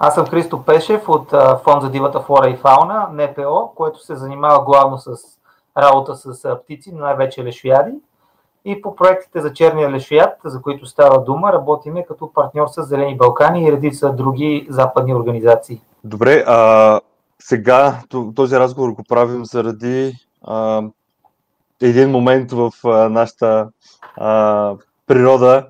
Аз 0.00 0.14
съм 0.14 0.26
Христо 0.26 0.62
Пешев 0.64 1.08
от 1.08 1.30
Фонд 1.64 1.82
за 1.82 1.90
дивата 1.90 2.20
флора 2.20 2.48
и 2.50 2.56
фауна, 2.56 3.08
НПО, 3.12 3.72
което 3.74 4.04
се 4.04 4.16
занимава 4.16 4.64
главно 4.64 4.98
с 4.98 5.10
работа 5.76 6.16
с 6.16 6.56
птици, 6.62 6.94
най-вече 6.94 7.44
лешояди. 7.44 7.92
И 8.64 8.82
по 8.82 8.96
проектите 8.96 9.40
за 9.40 9.52
черния 9.52 9.90
лешояд, 9.90 10.36
за 10.44 10.62
които 10.62 10.86
става 10.86 11.24
дума, 11.24 11.52
работиме 11.52 12.06
като 12.06 12.32
партньор 12.32 12.66
с 12.68 12.82
Зелени 12.82 13.16
Балкани 13.16 13.64
и 13.64 13.72
редица 13.72 14.12
други 14.12 14.66
западни 14.70 15.14
организации. 15.14 15.80
Добре, 16.04 16.44
а 16.46 17.00
сега 17.38 18.02
този 18.34 18.56
разговор 18.56 18.90
го 18.90 19.02
правим 19.08 19.44
заради 19.44 20.12
а, 20.44 20.82
един 21.82 22.10
момент 22.10 22.52
в 22.52 22.72
а, 22.84 22.88
нашата 23.08 23.68
а, 24.16 24.74
природа, 25.06 25.66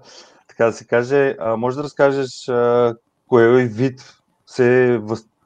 така 0.48 0.64
да 0.64 0.72
се 0.72 0.86
каже. 0.86 1.36
А, 1.40 1.56
може 1.56 1.76
да 1.76 1.82
разкажеш 1.82 2.48
а, 2.48 2.94
кой 3.28 3.64
вид 3.64 4.17
се 4.48 5.00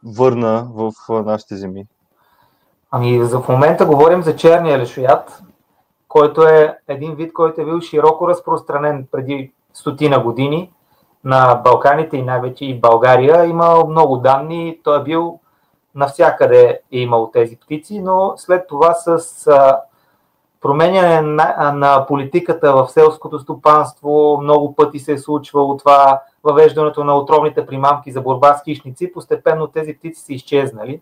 върна 0.04 0.68
в 0.74 0.92
нашите 1.08 1.56
земи? 1.56 1.86
Ами, 2.90 3.24
за 3.24 3.40
в 3.40 3.48
момента 3.48 3.86
говорим 3.86 4.22
за 4.22 4.36
черния 4.36 4.79
лешоят, 4.79 5.43
който 6.08 6.43
е 6.43 6.79
един 6.88 7.14
вид, 7.14 7.32
който 7.32 7.60
е 7.60 7.64
бил 7.64 7.80
широко 7.80 8.29
разпространен 8.29 9.07
преди 9.12 9.52
стотина 9.74 10.22
години 10.22 10.72
на 11.24 11.54
Балканите 11.54 12.16
и 12.16 12.22
най-вече 12.22 12.64
и 12.64 12.80
България. 12.80 13.44
Има 13.44 13.84
много 13.84 14.16
данни, 14.16 14.79
той 14.84 15.00
е 15.00 15.02
бил 15.02 15.38
навсякъде 15.94 16.80
е 16.93 16.98
имал 16.98 17.30
тези 17.32 17.57
птици, 17.57 18.00
но 18.00 18.34
след 18.36 18.66
това 18.68 18.94
с 18.94 19.46
променяне 20.60 21.21
на, 21.21 21.72
на 21.74 22.07
политиката 22.07 22.72
в 22.72 22.88
селското 22.88 23.38
стопанство, 23.38 24.38
много 24.43 24.74
пъти 24.74 24.98
се 24.98 25.12
е 25.12 25.18
случвало 25.18 25.76
това, 25.76 26.21
въвеждането 26.44 27.04
на 27.04 27.16
отровните 27.16 27.66
примамки 27.66 28.12
за 28.12 28.20
борба 28.20 28.54
с 28.54 28.64
хищници, 28.64 29.12
постепенно 29.12 29.66
тези 29.66 29.94
птици 29.94 30.22
са 30.22 30.32
изчезнали. 30.32 31.00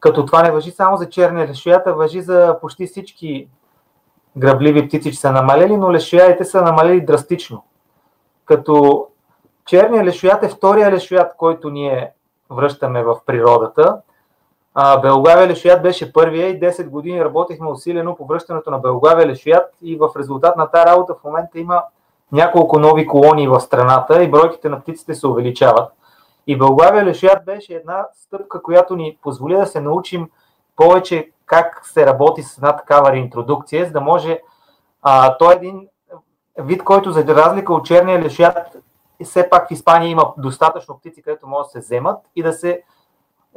Като 0.00 0.26
това 0.26 0.42
не 0.42 0.50
въжи 0.50 0.70
само 0.70 0.96
за 0.96 1.08
черния 1.08 1.48
лешоята, 1.48 1.94
въжи 1.94 2.22
за 2.22 2.58
почти 2.60 2.86
всички 2.86 3.48
грабливи 4.36 4.88
птици, 4.88 5.12
че 5.12 5.20
са 5.20 5.32
намалели, 5.32 5.76
но 5.76 5.92
лешоядите 5.92 6.44
са 6.44 6.62
намалели 6.62 7.04
драстично. 7.04 7.64
Като 8.44 9.06
черния 9.66 10.04
лешоят 10.04 10.42
е 10.42 10.48
втория 10.48 10.90
лешоят, 10.90 11.36
който 11.36 11.70
ние 11.70 12.12
връщаме 12.50 13.02
в 13.02 13.16
природата. 13.26 14.00
Белгавия 15.02 15.48
лешоят 15.48 15.82
беше 15.82 16.12
първия 16.12 16.48
и 16.48 16.60
10 16.60 16.88
години 16.88 17.24
работихме 17.24 17.70
усилено 17.70 18.16
по 18.16 18.26
връщането 18.26 18.70
на 18.70 18.78
Белгавия 18.78 19.26
лешоят 19.26 19.74
и 19.82 19.96
в 19.96 20.08
резултат 20.18 20.56
на 20.56 20.70
тази 20.70 20.86
работа 20.86 21.14
в 21.14 21.24
момента 21.24 21.58
има 21.58 21.82
няколко 22.32 22.78
нови 22.78 23.06
колонии 23.06 23.48
в 23.48 23.60
страната 23.60 24.22
и 24.22 24.30
бройките 24.30 24.68
на 24.68 24.80
птиците 24.80 25.14
се 25.14 25.26
увеличават. 25.26 25.92
И 26.46 26.58
Белгавия 26.58 27.04
лешоят 27.04 27.44
беше 27.44 27.74
една 27.74 28.06
стъпка, 28.14 28.62
която 28.62 28.96
ни 28.96 29.18
позволи 29.22 29.54
да 29.54 29.66
се 29.66 29.80
научим 29.80 30.30
повече 30.76 31.30
как 31.46 31.86
се 31.86 32.06
работи 32.06 32.42
с 32.42 32.56
една 32.56 32.76
такава 32.76 33.12
реинтродукция, 33.12 33.86
за 33.86 33.92
да 33.92 34.00
може 34.00 34.40
а, 35.02 35.36
той 35.36 35.52
е 35.52 35.56
един 35.56 35.88
вид, 36.58 36.84
който 36.84 37.12
за 37.12 37.26
разлика 37.26 37.74
от 37.74 37.84
черния 37.84 38.22
лешоят 38.22 38.76
все 39.24 39.50
пак 39.50 39.68
в 39.68 39.70
Испания 39.70 40.10
има 40.10 40.32
достатъчно 40.38 40.98
птици, 40.98 41.22
където 41.22 41.46
могат 41.46 41.66
да 41.66 41.70
се 41.70 41.78
вземат 41.78 42.18
и 42.36 42.42
да 42.42 42.52
се 42.52 42.82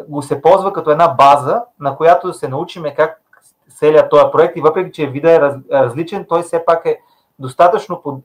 го 0.08 0.22
се 0.22 0.42
ползва 0.42 0.74
като 0.74 0.92
една 0.92 1.08
база, 1.08 1.64
на 1.80 1.98
която 1.98 2.28
да 2.28 2.34
се 2.34 2.48
научиме 2.48 2.96
как 2.96 3.22
селя 3.70 4.10
този 4.10 4.26
проект 4.32 4.58
и 4.58 4.62
въпреки, 4.62 4.92
че 4.92 5.08
вида 5.08 5.32
е 5.32 5.40
раз, 5.40 5.56
различен, 5.72 6.26
той 6.30 6.42
все 6.42 6.66
пак 6.66 6.86
е 6.86 7.00
достатъчно 7.40 8.24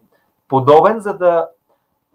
подобен, 0.48 1.00
за 1.00 1.14
да 1.14 1.48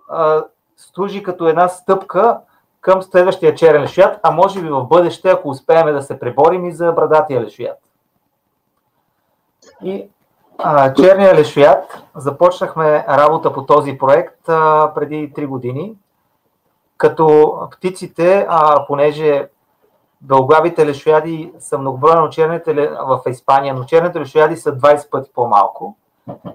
а, 0.10 0.44
служи 0.78 1.24
като 1.24 1.48
една 1.48 1.68
стъпка 1.68 2.40
към 2.82 3.02
следващия 3.02 3.56
черен 3.56 3.82
лешоят, 3.82 4.20
а 4.24 4.32
може 4.32 4.62
би 4.62 4.70
в 4.70 4.84
бъдеще, 4.84 5.30
ако 5.30 5.50
успеем 5.50 5.94
да 5.94 6.02
се 6.02 6.20
преборим 6.20 6.66
и 6.66 6.72
за 6.72 6.92
брадатия 6.92 7.42
лешоят. 7.42 7.78
И 9.84 10.10
а, 10.58 10.94
черния 10.94 11.36
лешоят, 11.36 12.04
започнахме 12.16 13.06
работа 13.10 13.54
по 13.54 13.66
този 13.66 13.98
проект 13.98 14.50
а, 14.50 14.92
преди 14.96 15.34
3 15.34 15.48
години, 15.48 15.96
като 16.98 17.58
птиците, 17.72 18.46
а, 18.50 18.86
понеже 18.88 19.48
дългавите 20.22 20.86
лешояди 20.86 21.54
са 21.60 21.78
многобройно 21.78 22.30
черните 22.30 22.74
в 22.90 23.22
Испания, 23.28 23.74
но 23.74 23.84
черните 23.84 24.20
лешояди 24.20 24.58
са 24.58 24.78
20 24.78 25.10
пъти 25.10 25.32
по-малко. 25.34 25.96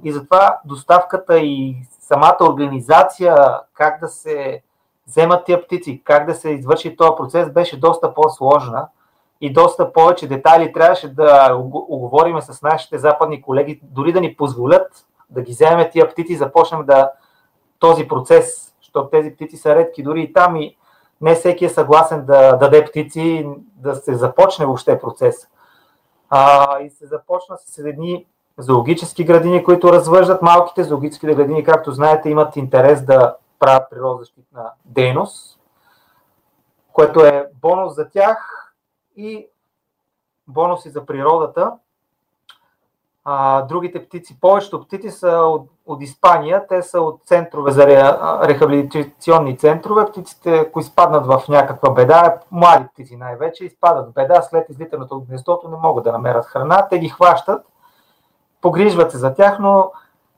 И 0.05 0.13
затова 0.13 0.61
доставката 0.65 1.39
и 1.39 1.77
самата 2.01 2.39
организация, 2.41 3.37
как 3.75 4.01
да 4.01 4.09
се 4.09 4.63
вземат 5.07 5.45
тия 5.45 5.65
птици, 5.65 6.03
как 6.05 6.27
да 6.27 6.35
се 6.35 6.51
извърши 6.51 6.97
този 6.97 7.17
процес, 7.17 7.51
беше 7.51 7.81
доста 7.81 8.15
по-сложна 8.15 8.89
и 9.41 9.53
доста 9.53 9.93
повече 9.93 10.29
детайли 10.29 10.73
трябваше 10.73 11.15
да 11.15 11.55
оговориме 11.89 12.43
с 12.43 12.63
нашите 12.63 12.99
западни 12.99 13.43
колеги, 13.43 13.81
дори 13.83 14.13
да 14.13 14.21
ни 14.21 14.37
позволят 14.37 15.07
да 15.31 15.43
ги 15.43 15.53
вземем 15.53 15.91
тия 15.93 16.09
птици 16.09 16.33
и 16.33 16.37
започнем 16.37 16.87
да 16.87 17.11
този 17.79 18.09
процес, 18.09 18.75
защото 18.81 19.11
тези 19.11 19.35
птици 19.35 19.57
са 19.57 19.75
редки 19.75 20.03
дори 20.03 20.23
и 20.23 20.33
там 20.33 20.57
и 20.57 20.77
не 21.21 21.35
всеки 21.35 21.65
е 21.65 21.69
съгласен 21.69 22.25
да 22.25 22.57
даде 22.57 22.85
птици, 22.85 23.49
да 23.77 23.95
се 23.95 24.15
започне 24.15 24.67
въобще 24.67 24.99
процес. 24.99 25.49
А, 26.31 26.81
и 26.81 26.91
се 26.91 27.07
започна 27.07 27.57
с 27.59 27.79
едни 27.79 28.27
зоологически 28.59 29.25
градини, 29.25 29.65
които 29.65 29.93
развържат 29.93 30.43
малките 30.43 30.85
зоологически 30.85 31.27
градини, 31.27 31.65
както 31.65 31.93
знаете, 31.93 32.31
имат 32.31 32.57
интерес 32.57 33.05
да 33.05 33.37
правят 33.59 33.91
природозащитна 33.91 34.71
дейност, 34.85 35.61
което 36.93 37.21
е 37.21 37.49
бонус 37.63 37.95
за 37.95 38.11
тях 38.11 38.73
и 39.17 39.49
бонуси 40.49 40.91
за 40.91 41.07
природата. 41.07 41.73
А, 43.25 43.63
другите 43.63 44.07
птици, 44.07 44.41
повечето 44.41 44.85
птици 44.85 45.11
са 45.11 45.29
от, 45.29 45.71
от 45.87 46.03
Испания, 46.03 46.67
те 46.69 46.83
са 46.83 47.01
от 47.01 47.21
центрове 47.25 47.71
за 47.71 47.87
рехабилитационни 48.49 49.59
центрове. 49.59 50.07
Птиците, 50.07 50.59
ако 50.59 50.81
изпаднат 50.81 51.27
в 51.27 51.43
някаква 51.49 51.91
беда, 51.91 52.39
млади 52.51 52.85
птици 52.93 53.17
най-вече, 53.17 53.65
изпадат 53.65 54.09
в 54.09 54.13
беда 54.13 54.43
след 54.43 54.69
излитането 54.71 55.15
от 55.15 55.25
гнездото, 55.25 55.69
не 55.69 55.77
могат 55.77 56.05
да 56.05 56.13
намерят 56.13 56.47
храна, 56.47 56.89
те 56.89 56.99
ги 56.99 57.09
хващат, 57.09 57.67
погрижват 58.61 59.11
се 59.11 59.19
за 59.19 59.35
тях, 59.35 59.59
но 59.59 59.93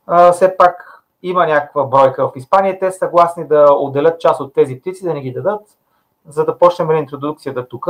а, 0.06 0.32
все 0.32 0.56
пак 0.56 1.02
има 1.22 1.46
някаква 1.46 1.84
бройка 1.84 2.28
в 2.28 2.36
Испания. 2.36 2.78
Те 2.78 2.92
са 2.92 2.98
съгласни 2.98 3.46
да 3.46 3.66
отделят 3.72 4.20
част 4.20 4.40
от 4.40 4.54
тези 4.54 4.80
птици, 4.80 5.04
да 5.04 5.14
не 5.14 5.20
ги 5.20 5.32
дадат, 5.32 5.60
за 6.28 6.44
да 6.44 6.58
почнем 6.58 6.90
реинтродукцията 6.90 7.68
тук. 7.68 7.88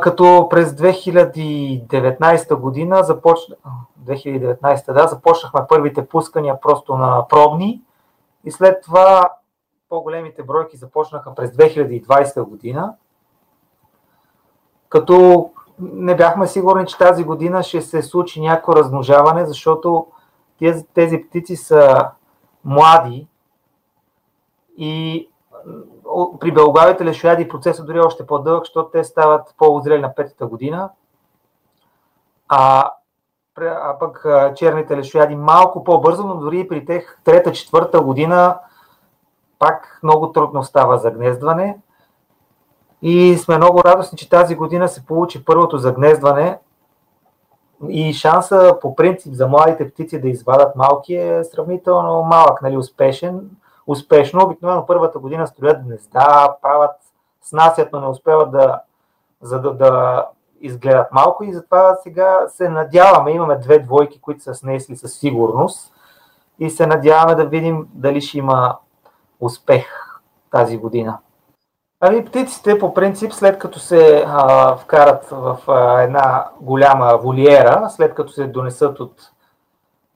Като 0.00 0.46
през 0.50 0.70
2019 0.70 2.54
година 2.54 3.02
започна, 3.04 3.56
2019, 4.04 4.92
да, 4.92 5.06
започнахме 5.06 5.60
първите 5.68 6.08
пускания 6.08 6.60
просто 6.60 6.96
на 6.96 7.28
пробни 7.28 7.82
и 8.44 8.50
след 8.50 8.82
това 8.82 9.32
по-големите 9.88 10.42
бройки 10.42 10.76
започнаха 10.76 11.34
през 11.34 11.50
2020 11.50 12.42
година. 12.42 12.94
Като 14.88 15.50
не 15.80 16.16
бяхме 16.16 16.46
сигурни, 16.46 16.86
че 16.86 16.98
тази 16.98 17.24
година 17.24 17.62
ще 17.62 17.80
се 17.80 18.02
случи 18.02 18.40
някакво 18.40 18.76
размножаване, 18.76 19.46
защото 19.46 20.06
тези, 20.58 20.86
тези 20.94 21.24
птици 21.28 21.56
са 21.56 22.10
млади 22.64 23.28
и 24.76 25.28
при 26.40 26.52
белогавите 26.52 27.04
лешояди 27.04 27.48
процесът 27.48 27.86
дори 27.86 27.98
е 27.98 28.00
още 28.00 28.26
по-дълъг, 28.26 28.64
защото 28.64 28.90
те 28.90 29.04
стават 29.04 29.54
по-озрели 29.58 30.00
на 30.00 30.14
петата 30.14 30.46
година. 30.46 30.90
А, 32.48 32.90
а 33.56 33.98
пък 33.98 34.26
черните 34.54 34.96
лешояди 34.96 35.36
малко 35.36 35.84
по-бързо, 35.84 36.26
но 36.26 36.34
дори 36.34 36.68
при 36.68 36.84
тех 36.84 37.18
трета-четвърта 37.24 38.00
година 38.00 38.58
пак 39.58 40.00
много 40.02 40.32
трудно 40.32 40.64
става 40.64 40.98
загнездване. 40.98 41.78
И 43.02 43.36
сме 43.38 43.56
много 43.56 43.84
радостни, 43.84 44.18
че 44.18 44.28
тази 44.28 44.54
година 44.54 44.88
се 44.88 45.06
получи 45.06 45.44
първото 45.44 45.78
загнездване 45.78 46.58
и 47.88 48.12
шанса 48.12 48.78
по 48.80 48.96
принцип 48.96 49.34
за 49.34 49.48
младите 49.48 49.90
птици 49.90 50.20
да 50.20 50.28
извадат 50.28 50.76
малки 50.76 51.14
е 51.14 51.44
сравнително 51.44 52.22
малък, 52.22 52.62
нали, 52.62 52.76
успешен 52.76 53.50
успешно. 53.88 54.44
Обикновено 54.44 54.86
първата 54.86 55.18
година 55.18 55.46
строят 55.46 55.84
гнезда, 55.84 56.56
правят, 56.62 56.96
снасят, 57.42 57.92
но 57.92 58.00
не 58.00 58.06
успяват 58.06 58.50
да, 58.50 58.80
за 59.42 59.60
да, 59.60 59.74
да 59.74 60.26
изгледат 60.60 61.12
малко 61.12 61.44
и 61.44 61.52
затова 61.52 61.94
сега 62.02 62.46
се 62.48 62.68
надяваме, 62.68 63.30
имаме 63.30 63.56
две 63.56 63.78
двойки, 63.78 64.20
които 64.20 64.42
са 64.42 64.54
снесли 64.54 64.96
със 64.96 65.14
сигурност 65.14 65.92
и 66.58 66.70
се 66.70 66.86
надяваме 66.86 67.34
да 67.34 67.46
видим 67.46 67.88
дали 67.92 68.20
ще 68.20 68.38
има 68.38 68.76
успех 69.40 69.86
тази 70.50 70.78
година. 70.78 71.18
Ами 72.00 72.24
птиците 72.24 72.78
по 72.78 72.94
принцип, 72.94 73.32
след 73.32 73.58
като 73.58 73.78
се 73.78 74.24
а, 74.26 74.76
вкарат 74.76 75.28
в 75.30 75.58
а, 75.66 76.02
една 76.02 76.46
голяма 76.60 77.18
волиера, 77.22 77.90
след 77.90 78.14
като 78.14 78.32
се 78.32 78.46
донесат 78.46 79.00
от 79.00 79.30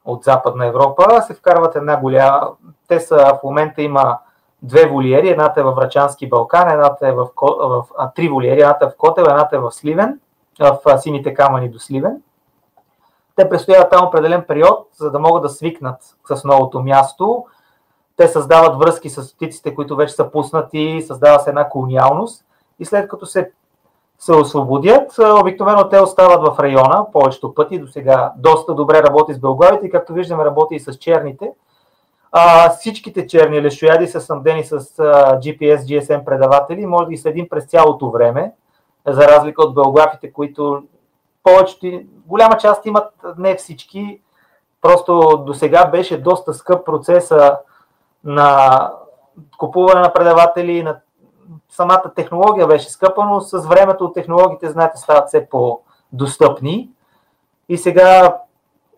от 0.04 0.24
Западна 0.24 0.66
Европа, 0.66 1.22
се 1.22 1.34
вкарват 1.34 1.76
една 1.76 2.00
голяма. 2.00 2.48
Те 2.88 3.00
са 3.00 3.16
в 3.16 3.42
момента 3.44 3.82
има 3.82 4.18
две 4.62 4.88
волиери, 4.88 5.28
едната 5.28 5.60
е 5.60 5.62
в 5.62 5.72
Врачански 5.72 6.28
Балкан, 6.28 6.70
едната 6.70 7.08
е 7.08 7.12
в, 7.12 7.28
в 7.60 7.84
а, 7.98 8.10
три 8.10 8.28
волиери, 8.28 8.60
едната 8.60 8.84
е 8.84 8.88
в 8.88 8.96
Котел, 8.98 9.22
едната 9.22 9.56
е 9.56 9.58
в 9.58 9.70
Сливен, 9.72 10.20
в 10.60 10.78
а, 10.86 10.98
сините 10.98 11.34
камъни 11.34 11.68
до 11.68 11.78
Сливен. 11.78 12.22
Те 13.36 13.48
престояват 13.48 13.90
там 13.90 14.06
определен 14.06 14.44
период, 14.48 14.88
за 14.96 15.10
да 15.10 15.18
могат 15.18 15.42
да 15.42 15.48
свикнат 15.48 16.16
с 16.24 16.44
новото 16.44 16.82
място. 16.82 17.46
Те 18.22 18.28
създават 18.28 18.78
връзки 18.78 19.10
с 19.10 19.36
птиците, 19.36 19.74
които 19.74 19.96
вече 19.96 20.14
са 20.14 20.30
пуснати, 20.30 21.04
създава 21.06 21.38
се 21.38 21.50
една 21.50 21.68
колониалност 21.68 22.44
и 22.78 22.84
след 22.84 23.08
като 23.08 23.26
се, 23.26 23.50
се 24.18 24.32
освободят, 24.32 25.18
обикновено 25.40 25.88
те 25.88 26.00
остават 26.00 26.48
в 26.48 26.60
района 26.60 27.06
повечето 27.12 27.54
пъти. 27.54 27.78
До 27.78 27.86
сега 27.86 28.32
доста 28.36 28.74
добре 28.74 29.02
работи 29.02 29.34
с 29.34 29.38
белглавите 29.38 29.86
и 29.86 29.90
както 29.90 30.12
виждаме 30.12 30.44
работи 30.44 30.74
и 30.74 30.80
с 30.80 30.94
черните. 30.94 31.52
А, 32.32 32.70
всичките 32.70 33.26
черни 33.26 33.62
лешояди 33.62 34.06
са 34.06 34.20
снабдени 34.20 34.64
с 34.64 34.72
а, 34.72 34.78
GPS, 35.38 35.76
GSM 35.76 36.24
предаватели. 36.24 36.86
Може 36.86 37.04
да 37.04 37.10
ги 37.10 37.16
следим 37.16 37.48
през 37.48 37.66
цялото 37.66 38.10
време, 38.10 38.52
за 39.06 39.28
разлика 39.28 39.62
от 39.62 39.74
белглавите, 39.74 40.32
които 40.32 40.82
повечето, 41.42 42.00
голяма 42.26 42.56
част 42.56 42.86
имат, 42.86 43.12
не 43.38 43.56
всички. 43.56 44.20
Просто 44.82 45.42
до 45.46 45.54
сега 45.54 45.86
беше 45.86 46.22
доста 46.22 46.54
скъп 46.54 46.86
процеса 46.86 47.58
на 48.24 48.90
купуване 49.58 50.00
на 50.00 50.12
предаватели, 50.12 50.82
на 50.82 51.00
самата 51.68 52.12
технология 52.16 52.66
беше 52.66 52.90
скъпа, 52.90 53.24
но 53.24 53.40
с 53.40 53.66
времето 53.66 54.12
технологиите, 54.12 54.70
знаете, 54.70 54.96
стават 54.98 55.28
все 55.28 55.48
по-достъпни. 55.48 56.90
И 57.68 57.78
сега 57.78 58.38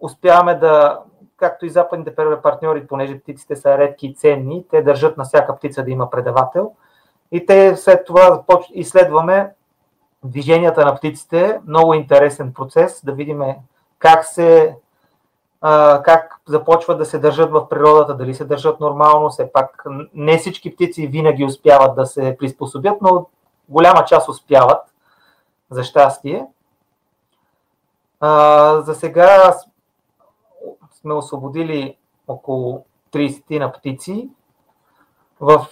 успяваме 0.00 0.55
да, 0.55 1.00
както 1.37 1.67
и 1.67 1.71
западните 1.71 2.15
партньори, 2.43 2.87
понеже 2.87 3.21
птиците 3.21 3.56
са 3.56 3.79
редки 3.79 4.06
и 4.06 4.15
ценни, 4.15 4.65
те 4.71 4.82
държат 4.82 5.17
на 5.17 5.25
всяка 5.25 5.56
птица 5.56 5.85
да 5.85 5.91
има 5.91 6.11
предавател. 6.11 6.73
И 7.32 7.47
те 7.47 7.77
след 7.77 8.05
това 8.05 8.43
изследваме 8.73 9.55
движенията 10.25 10.85
на 10.85 10.94
птиците. 10.94 11.61
Много 11.67 11.94
интересен 11.94 12.53
процес 12.53 13.05
да 13.05 13.12
видим 13.12 13.43
как 13.99 14.25
се 14.25 14.77
как 16.05 16.34
започват 16.49 16.99
да 16.99 17.05
се 17.05 17.19
държат 17.19 17.50
в 17.50 17.69
природата, 17.69 18.14
дали 18.14 18.35
се 18.35 18.44
държат 18.44 18.81
нормално. 18.81 19.29
Все 19.29 19.52
пак 19.52 19.85
не 20.14 20.38
всички 20.38 20.75
птици 20.75 21.06
винаги 21.06 21.44
успяват 21.44 21.96
да 21.96 22.06
се 22.06 22.37
приспособят, 22.38 23.02
но 23.02 23.26
голяма 23.69 24.05
част 24.05 24.29
успяват, 24.29 24.94
за 25.70 25.85
щастие. 25.85 26.46
За 28.79 28.94
сега 28.94 29.55
сме 30.93 31.14
освободили 31.14 31.96
около 32.29 32.85
30 33.12 33.58
на 33.58 33.73
птици 33.73 34.31
в 35.41 35.67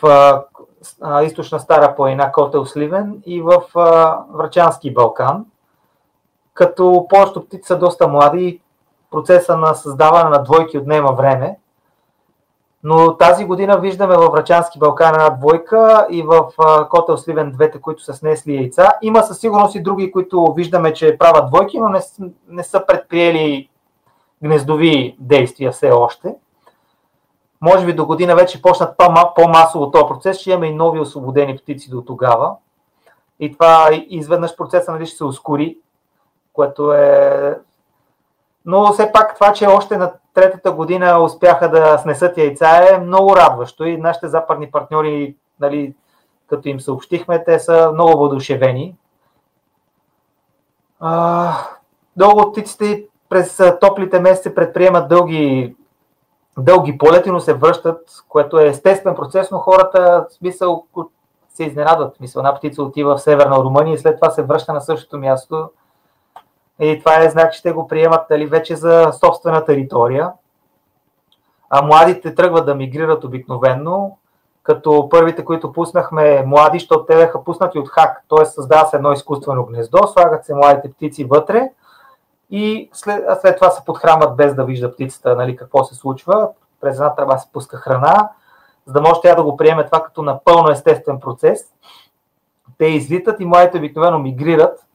източна 1.22 1.60
Стара 1.60 1.96
планина 1.96 2.32
Котел 2.32 2.66
Сливен 2.66 3.22
и 3.26 3.42
в 3.42 3.62
Врачански 4.30 4.94
Балкан. 4.94 5.46
Като 6.54 7.06
повечето 7.08 7.44
птици 7.44 7.66
са 7.66 7.78
доста 7.78 8.08
млади 8.08 8.61
процеса 9.12 9.56
на 9.56 9.74
създаване 9.74 10.30
на 10.30 10.42
двойки 10.42 10.78
отнема 10.78 11.12
време. 11.12 11.58
Но 12.84 13.16
тази 13.16 13.44
година 13.44 13.78
виждаме 13.78 14.16
във 14.16 14.32
Врачански 14.32 14.78
Балкан 14.78 15.14
една 15.14 15.30
двойка 15.30 16.06
и 16.10 16.22
в 16.22 16.46
Котел 16.90 17.16
Сливен 17.16 17.50
двете, 17.50 17.80
които 17.80 18.02
са 18.02 18.14
снесли 18.14 18.54
яйца. 18.54 18.92
Има 19.02 19.22
със 19.22 19.38
сигурност 19.38 19.74
и 19.74 19.82
други, 19.82 20.12
които 20.12 20.52
виждаме, 20.56 20.92
че 20.92 21.18
правят 21.18 21.50
двойки, 21.50 21.80
но 21.80 21.88
не, 21.88 22.00
не 22.48 22.62
са 22.62 22.86
предприели 22.86 23.68
гнездови 24.42 25.16
действия 25.20 25.72
все 25.72 25.90
още. 25.90 26.34
Може 27.60 27.86
би 27.86 27.92
до 27.92 28.06
година 28.06 28.34
вече 28.34 28.62
почнат 28.62 28.96
по-масово 29.36 29.90
този 29.90 30.04
процес, 30.08 30.38
ще 30.38 30.50
имаме 30.50 30.66
и 30.66 30.74
нови 30.74 31.00
освободени 31.00 31.56
птици 31.56 31.90
до 31.90 32.02
тогава. 32.02 32.56
И 33.40 33.52
това 33.52 33.88
изведнъж 34.08 34.56
процеса 34.56 34.92
нали, 34.92 35.06
ще 35.06 35.16
се 35.16 35.24
ускори, 35.24 35.78
което 36.52 36.92
е 36.92 37.58
но 38.64 38.92
все 38.92 39.12
пак 39.12 39.34
това, 39.34 39.52
че 39.52 39.66
още 39.66 39.96
на 39.96 40.12
третата 40.34 40.72
година 40.72 41.22
успяха 41.22 41.70
да 41.70 41.98
снесат 41.98 42.38
яйца 42.38 42.68
е 42.68 42.98
много 42.98 43.36
радващо 43.36 43.84
и 43.84 43.96
нашите 43.96 44.28
западни 44.28 44.70
партньори, 44.70 45.36
нали, 45.60 45.94
като 46.46 46.68
им 46.68 46.80
съобщихме, 46.80 47.44
те 47.44 47.58
са 47.58 47.90
много 47.92 48.18
въодушевени. 48.18 48.96
Много 52.16 52.52
птиците 52.52 53.06
през 53.28 53.60
топлите 53.80 54.20
месеци 54.20 54.54
предприемат 54.54 55.08
дълги, 55.08 55.76
дълги 56.58 56.98
полети, 56.98 57.30
но 57.30 57.40
се 57.40 57.54
връщат, 57.54 58.00
което 58.28 58.58
е 58.58 58.66
естествен 58.66 59.14
процес, 59.14 59.50
но 59.50 59.58
хората 59.58 60.26
в 60.30 60.32
смисъл 60.32 60.84
се 61.48 61.64
изненадват. 61.64 62.20
Мисля, 62.20 62.40
една 62.40 62.54
птица 62.54 62.82
отива 62.82 63.16
в 63.16 63.22
Северна 63.22 63.56
Румъния 63.56 63.94
и 63.94 63.98
след 63.98 64.16
това 64.16 64.30
се 64.30 64.42
връща 64.42 64.72
на 64.72 64.80
същото 64.80 65.18
място 65.18 65.70
и 66.80 66.98
това 66.98 67.24
е 67.24 67.30
знак, 67.30 67.52
че 67.52 67.62
те 67.62 67.72
го 67.72 67.88
приемат 67.88 68.30
нали, 68.30 68.46
вече 68.46 68.76
за 68.76 69.12
собствена 69.12 69.64
територия. 69.64 70.32
А 71.70 71.82
младите 71.82 72.34
тръгват 72.34 72.66
да 72.66 72.74
мигрират 72.74 73.24
обикновенно, 73.24 74.18
като 74.62 75.08
първите, 75.08 75.44
които 75.44 75.72
пуснахме 75.72 76.42
млади, 76.46 76.78
защото 76.78 77.04
те 77.04 77.16
бяха 77.16 77.44
пуснати 77.44 77.78
от 77.78 77.88
хак, 77.88 78.24
т.е. 78.28 78.44
създава 78.44 78.86
се 78.86 78.96
едно 78.96 79.12
изкуствено 79.12 79.64
гнездо, 79.64 80.06
слагат 80.06 80.44
се 80.44 80.54
младите 80.54 80.92
птици 80.92 81.24
вътре 81.24 81.70
и 82.50 82.90
след, 82.92 83.24
след 83.40 83.56
това 83.56 83.70
се 83.70 83.84
подхранват 83.84 84.36
без 84.36 84.54
да 84.54 84.64
вижда 84.64 84.92
птицата 84.92 85.36
нали, 85.36 85.56
какво 85.56 85.84
се 85.84 85.94
случва. 85.94 86.48
През 86.80 86.96
една 86.96 87.14
тръба 87.14 87.38
се 87.38 87.52
пуска 87.52 87.76
храна, 87.76 88.30
за 88.86 88.92
да 88.92 89.00
може 89.00 89.20
тя 89.20 89.34
да 89.34 89.42
го 89.42 89.56
приеме 89.56 89.86
това 89.86 90.02
като 90.02 90.22
напълно 90.22 90.70
естествен 90.70 91.20
процес. 91.20 91.64
Те 92.78 92.86
излитат 92.86 93.40
и 93.40 93.44
младите 93.44 93.78
обикновено 93.78 94.18
мигрират 94.18 94.86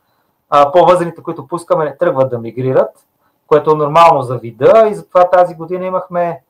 по-възрастните, 0.50 1.24
които 1.24 1.48
пускаме, 1.48 1.86
не 1.86 1.98
тръгват 1.98 2.30
да 2.30 2.40
мигрират, 2.40 3.06
което 3.48 3.72
е 3.72 3.76
нормално 3.76 4.22
за 4.22 4.38
вида. 4.38 4.88
И 4.92 4.94
затова 4.94 5.30
тази 5.30 5.56
година 5.56 5.86
имахме 5.86 6.42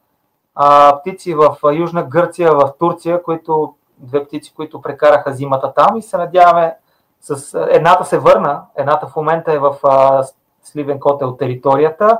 а, 0.56 1.00
птици 1.00 1.34
в 1.34 1.58
Южна 1.74 2.04
Гърция, 2.04 2.52
в 2.52 2.74
Турция, 2.80 3.24
които, 3.24 3.74
две 3.98 4.26
птици, 4.26 4.54
които 4.56 4.82
прекараха 4.82 5.34
зимата 5.34 5.74
там 5.74 5.98
и 5.98 6.02
се 6.02 6.18
надяваме 6.18 6.76
с... 7.22 7.60
Едната 7.70 8.06
се 8.06 8.20
върна, 8.20 8.62
едната 8.76 9.08
в 9.08 9.16
момента 9.16 9.54
е 9.54 9.60
в 9.60 9.76
а, 9.84 10.24
Сливен 10.64 11.00
котел 11.00 11.32
територията, 11.32 12.20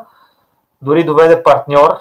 дори 0.82 1.04
доведе 1.04 1.44
партньор, 1.44 1.94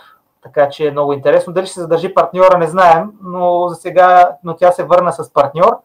така 0.42 0.68
че 0.68 0.86
е 0.86 0.90
много 0.90 1.12
интересно. 1.12 1.52
Дали 1.52 1.66
ще 1.66 1.74
се 1.74 1.80
задържи 1.80 2.14
партньора, 2.14 2.58
не 2.58 2.66
знаем, 2.66 3.12
но 3.22 3.68
за 3.68 3.74
сега, 3.74 4.30
но 4.44 4.56
тя 4.56 4.72
се 4.72 4.84
върна 4.84 5.12
с 5.12 5.32
партньор 5.32 5.76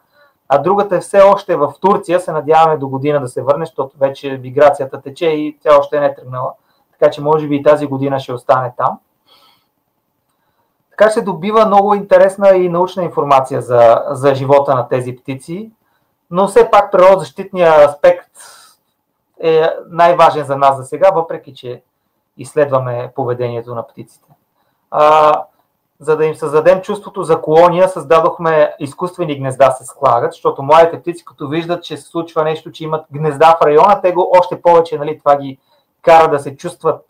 а 0.54 0.58
другата 0.58 0.96
е 0.96 1.00
все 1.00 1.22
още 1.22 1.56
в 1.56 1.74
Турция. 1.82 2.20
Се 2.20 2.32
надяваме 2.32 2.78
до 2.78 2.88
година 2.88 3.22
да 3.22 3.28
се 3.28 3.42
върне, 3.42 3.66
защото 3.66 3.98
вече 3.98 4.40
миграцията 4.44 5.02
тече 5.02 5.26
и 5.26 5.58
тя 5.64 5.78
още 5.80 6.00
не 6.00 6.06
е 6.06 6.16
тръгнала. 6.16 6.54
Така 6.92 7.12
че 7.12 7.22
може 7.22 7.48
би 7.48 7.56
и 7.56 7.64
тази 7.64 7.86
година 7.86 8.20
ще 8.20 8.34
остане 8.34 8.74
там. 8.78 9.00
Така 10.90 11.10
се 11.10 11.22
добива 11.22 11.66
много 11.66 11.94
интересна 11.94 12.50
и 12.50 12.70
научна 12.70 13.04
информация 13.04 13.62
за, 13.62 14.04
за 14.10 14.36
живота 14.36 14.76
на 14.76 14.88
тези 14.88 15.16
птици, 15.16 15.72
но 16.32 16.48
все 16.48 16.72
пак 16.72 16.92
природозащитният 16.92 17.90
аспект 17.90 18.32
е 19.44 19.70
най-важен 19.90 20.46
за 20.46 20.58
нас 20.58 20.78
за 20.78 20.84
сега, 20.84 21.10
въпреки 21.10 21.54
че 21.54 21.84
изследваме 22.38 23.12
поведението 23.16 23.76
на 23.76 23.88
птиците. 23.88 24.30
А, 24.92 25.34
за 26.02 26.18
да 26.18 26.26
им 26.26 26.36
създадем 26.36 26.82
чувството 26.82 27.24
за 27.24 27.42
колония, 27.42 27.90
създадохме 27.90 28.76
изкуствени 28.80 29.40
гнезда 29.40 29.72
се 29.72 29.86
склагат, 29.86 30.34
защото 30.34 30.64
младите 30.64 31.02
птици, 31.02 31.26
като 31.26 31.48
виждат, 31.48 31.84
че 31.84 31.98
се 31.98 32.04
случва 32.04 32.44
нещо, 32.44 32.72
че 32.72 32.84
имат 32.84 33.06
гнезда 33.14 33.58
в 33.62 33.66
района, 33.66 34.02
те 34.02 34.12
го 34.12 34.32
още 34.40 34.62
повече, 34.62 34.98
нали, 34.98 35.20
това 35.20 35.38
ги 35.38 35.58
кара 36.02 36.30
да 36.30 36.40
се 36.40 36.58
чувстват 36.58 37.02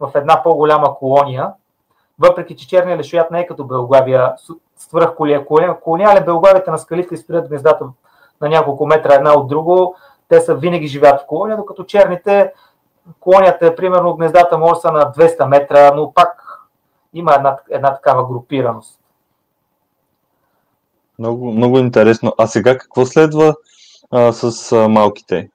в 0.00 0.10
една 0.14 0.42
по-голяма 0.42 0.94
колония. 0.94 1.52
Въпреки, 2.18 2.56
че 2.56 2.68
черният 2.68 2.98
лешоят 2.98 3.30
не 3.30 3.40
е 3.40 3.46
като 3.46 3.64
белглавия 3.64 4.34
свръх 4.76 5.14
колониален, 5.80 6.24
белглавите 6.24 6.70
на 6.70 6.78
скалите 6.78 7.14
изпират 7.14 7.48
гнездата 7.48 7.84
на 8.40 8.48
няколко 8.48 8.86
метра 8.86 9.14
една 9.14 9.32
от 9.34 9.48
друго, 9.48 9.96
те 10.28 10.40
са 10.40 10.54
винаги 10.54 10.86
живеят 10.86 11.20
в 11.20 11.26
колония, 11.26 11.56
докато 11.56 11.84
черните, 11.84 12.52
колонията 13.20 13.66
е 13.66 13.74
примерно 13.74 14.16
гнездата 14.16 14.58
може 14.58 14.80
са 14.80 14.92
на 14.92 15.12
200 15.12 15.46
метра, 15.46 15.94
но 15.94 16.12
пак 16.12 16.43
има 17.14 17.34
една, 17.34 17.56
една 17.70 17.94
такава 17.94 18.26
групираност. 18.26 19.00
Много, 21.18 21.52
много 21.52 21.78
интересно. 21.78 22.32
А 22.38 22.46
сега 22.46 22.78
какво 22.78 23.06
следва 23.06 23.54
а, 24.10 24.32
с 24.32 24.72
а, 24.72 24.88
малките? 24.88 25.50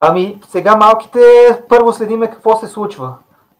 Ами, 0.00 0.40
сега 0.48 0.76
малките 0.76 1.20
първо 1.68 1.92
следиме 1.92 2.30
какво 2.30 2.56
се 2.56 2.66
случва. 2.66 3.14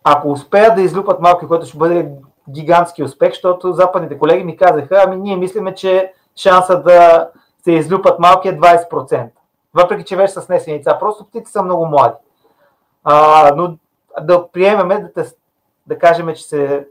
Ако 0.04 0.30
успеят 0.30 0.74
да 0.74 0.82
излюпат 0.82 1.20
малки, 1.20 1.46
което 1.46 1.66
ще 1.66 1.78
бъде 1.78 2.10
гигантски 2.50 3.02
успех, 3.02 3.30
защото 3.30 3.72
западните 3.72 4.18
колеги 4.18 4.44
ми 4.44 4.56
казаха, 4.56 5.02
ами 5.06 5.16
ние 5.16 5.36
мислиме, 5.36 5.74
че 5.74 6.12
шанса 6.36 6.82
да 6.82 7.30
се 7.64 7.72
излюпат 7.72 8.18
малки 8.18 8.48
е 8.48 8.58
20%. 8.58 9.28
Въпреки, 9.74 10.04
че 10.04 10.16
вече 10.16 10.32
са 10.32 10.42
снесени 10.42 10.76
яйца. 10.76 10.98
Просто 10.98 11.24
птици 11.24 11.52
са 11.52 11.62
много 11.62 11.86
млади. 11.86 12.14
А, 13.04 13.50
но 13.56 13.76
да 14.20 14.48
приемеме, 14.48 15.10
да, 15.16 15.24
да 15.90 15.98
кажем, 15.98 16.34
че 16.34 16.42
се 16.42 16.86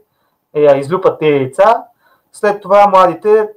е, 0.54 0.76
излюпат 0.76 1.18
тези 1.18 1.36
яйца. 1.36 1.84
След 2.32 2.62
това 2.62 2.86
младите 2.86 3.48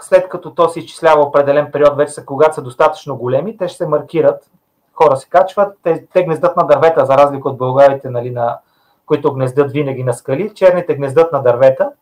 след 0.00 0.28
като 0.28 0.54
то 0.54 0.68
се 0.68 0.78
изчислява 0.78 1.22
определен 1.22 1.72
период, 1.72 1.96
вече 1.96 2.12
са, 2.12 2.24
когато 2.24 2.54
са 2.54 2.62
достатъчно 2.62 3.16
големи, 3.16 3.56
те 3.56 3.68
ще 3.68 3.76
се 3.76 3.86
маркират. 3.86 4.50
Хора 4.94 5.16
се 5.16 5.28
качват, 5.28 5.78
те, 5.82 6.06
те 6.12 6.24
гнездат 6.24 6.56
на 6.56 6.66
дървета, 6.66 7.06
за 7.06 7.18
разлика 7.18 7.48
от 7.48 7.58
българите, 7.58 8.10
нали, 8.10 8.30
на, 8.30 8.58
които 9.06 9.32
гнездат 9.32 9.72
винаги 9.72 10.04
на 10.04 10.14
скали. 10.14 10.54
Черните 10.54 10.94
гнездат 10.94 11.32
на 11.32 11.42
дървета. 11.42 11.92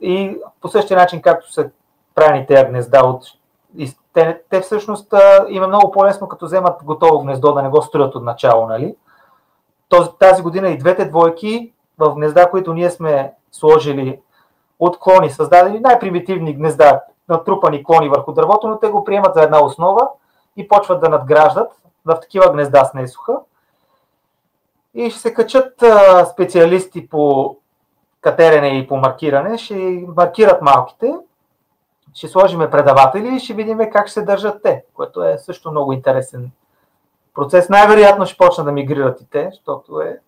И 0.00 0.38
по 0.60 0.68
същия 0.68 0.96
начин, 0.96 1.22
както 1.22 1.52
са 1.52 1.70
правени 2.14 2.46
тези 2.46 2.64
гнезда 2.64 3.04
от 3.04 3.24
те, 4.12 4.40
те 4.50 4.60
всъщност 4.60 5.14
има 5.48 5.68
много 5.68 5.90
по-лесно, 5.90 6.28
като 6.28 6.44
вземат 6.44 6.84
готово 6.84 7.22
гнездо, 7.22 7.52
да 7.52 7.62
не 7.62 7.68
го 7.68 7.82
строят 7.82 8.14
от 8.14 8.24
начало. 8.24 8.66
Нали? 8.66 8.96
Този, 9.92 10.10
тази 10.18 10.42
година 10.42 10.68
и 10.68 10.78
двете 10.78 11.04
двойки 11.04 11.72
в 11.98 12.14
гнезда, 12.14 12.50
които 12.50 12.74
ние 12.74 12.90
сме 12.90 13.34
сложили 13.50 14.20
от 14.78 14.98
клони, 14.98 15.30
създадени 15.30 15.80
най-примитивни 15.80 16.54
гнезда, 16.54 17.00
натрупани 17.28 17.84
клони 17.84 18.08
върху 18.08 18.32
дървото, 18.32 18.68
но 18.68 18.78
те 18.78 18.88
го 18.88 19.04
приемат 19.04 19.34
за 19.34 19.42
една 19.42 19.64
основа 19.64 20.08
и 20.56 20.68
почват 20.68 21.00
да 21.00 21.08
надграждат. 21.08 21.72
В 22.04 22.20
такива 22.20 22.52
гнезда 22.52 22.84
с 22.84 22.94
несуха. 22.94 23.38
И 24.94 25.10
ще 25.10 25.20
се 25.20 25.34
качат 25.34 25.84
специалисти 26.32 27.08
по 27.08 27.56
катерене 28.20 28.78
и 28.78 28.88
по 28.88 28.96
маркиране, 28.96 29.58
ще 29.58 30.04
маркират 30.16 30.62
малките. 30.62 31.14
Ще 32.14 32.28
сложиме 32.28 32.70
предаватели 32.70 33.36
и 33.36 33.40
ще 33.40 33.54
видим 33.54 33.78
как 33.92 34.06
ще 34.06 34.14
се 34.14 34.22
държат 34.22 34.62
те, 34.62 34.84
което 34.94 35.24
е 35.24 35.38
също 35.38 35.70
много 35.70 35.92
интересен 35.92 36.50
процес. 37.34 37.68
Най-вероятно 37.68 38.26
ще 38.26 38.36
почна 38.36 38.64
да 38.64 38.72
мигрират 38.72 39.20
и 39.20 39.26
те, 39.30 39.48
защото 39.52 40.00
е 40.00 40.18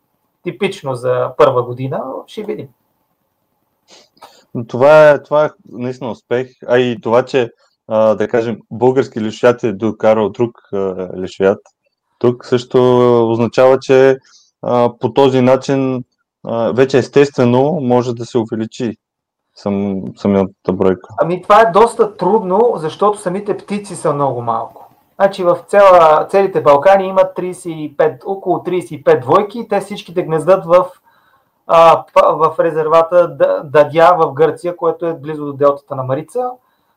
типично 0.42 0.94
за 0.94 1.32
първа 1.36 1.62
година, 1.62 2.02
но 2.06 2.24
ще 2.26 2.42
видим. 2.42 2.68
Това 4.68 5.10
е, 5.10 5.22
това 5.22 5.44
е 5.44 5.50
наистина 5.68 6.10
успех, 6.10 6.48
а 6.68 6.78
и 6.78 7.00
това, 7.00 7.24
че 7.24 7.50
а, 7.88 8.14
да 8.14 8.28
кажем, 8.28 8.58
български 8.70 9.20
лишоят 9.20 9.64
е 9.64 9.72
докарал 9.72 10.28
друг 10.28 10.60
а, 10.72 11.08
лишоят, 11.16 11.60
тук 12.18 12.44
също 12.44 12.78
означава, 13.30 13.78
че 13.78 14.16
а, 14.62 14.90
по 15.00 15.12
този 15.12 15.40
начин 15.40 16.04
а, 16.44 16.72
вече 16.72 16.98
естествено 16.98 17.78
може 17.80 18.14
да 18.14 18.26
се 18.26 18.38
увеличи 18.38 18.96
сам, 19.54 20.02
самата 20.16 20.72
бройка? 20.72 21.08
Ами 21.20 21.42
това 21.42 21.60
е 21.60 21.70
доста 21.72 22.16
трудно, 22.16 22.72
защото 22.76 23.18
самите 23.18 23.56
птици 23.56 23.96
са 23.96 24.12
много 24.12 24.42
малко. 24.42 24.83
Значи 25.16 25.44
в 25.44 25.58
цяла, 25.66 26.26
целите 26.28 26.60
Балкани 26.60 27.06
имат 27.06 27.36
35, 27.36 28.22
около 28.26 28.58
35 28.58 29.20
двойки 29.20 29.58
и 29.58 29.68
те 29.68 29.80
всичките 29.80 30.22
гнездат 30.22 30.66
в, 30.66 30.86
а, 31.66 32.04
в 32.16 32.54
резервата 32.60 33.36
Дадя 33.64 34.16
в 34.18 34.32
Гърция, 34.32 34.76
което 34.76 35.06
е 35.06 35.14
близо 35.14 35.44
до 35.44 35.52
делтата 35.52 35.94
на 35.94 36.02
Марица. 36.02 36.50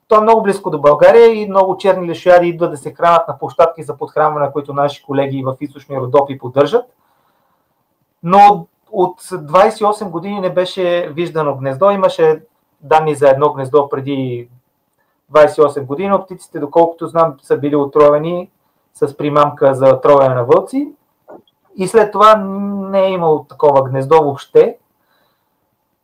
То 0.08 0.16
е 0.16 0.22
много 0.22 0.44
близко 0.44 0.70
до 0.70 0.82
България 0.82 1.34
и 1.34 1.50
много 1.50 1.78
черни 1.78 2.10
лешояди 2.10 2.48
идват 2.48 2.72
да 2.72 2.78
се 2.78 2.94
хранят 2.94 3.28
на 3.28 3.40
площадки 3.40 3.84
за 3.84 3.98
подхранване, 3.98 4.52
които 4.52 4.74
наши 4.74 5.04
колеги 5.04 5.44
в 5.44 5.56
източни 5.62 5.98
Родопи 5.98 6.38
поддържат. 6.38 6.86
Но 8.24 8.68
от 8.92 9.22
28 9.22 10.10
години 10.10 10.40
не 10.40 10.54
беше 10.54 11.10
виждано 11.14 11.56
гнездо. 11.56 11.92
Имаше 11.92 12.42
данни 12.82 13.16
за 13.16 13.30
едно 13.30 13.54
гнездо 13.54 13.90
преди 13.90 14.50
28 15.34 15.86
години, 15.86 16.18
птиците, 16.26 16.60
доколкото 16.60 17.08
знам, 17.08 17.36
са 17.42 17.58
били 17.58 17.76
отровени 17.76 18.50
с 18.94 19.18
примамка 19.18 19.74
за 19.74 20.02
тровене 20.02 20.36
на 20.36 20.44
вълци. 20.46 20.94
И 21.76 21.88
след 21.88 22.12
това 22.12 22.36
не 22.92 23.06
е 23.06 23.12
имало 23.12 23.44
такова 23.44 23.84
гнездо 23.84 24.24
въобще. 24.24 24.78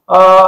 А, 0.07 0.47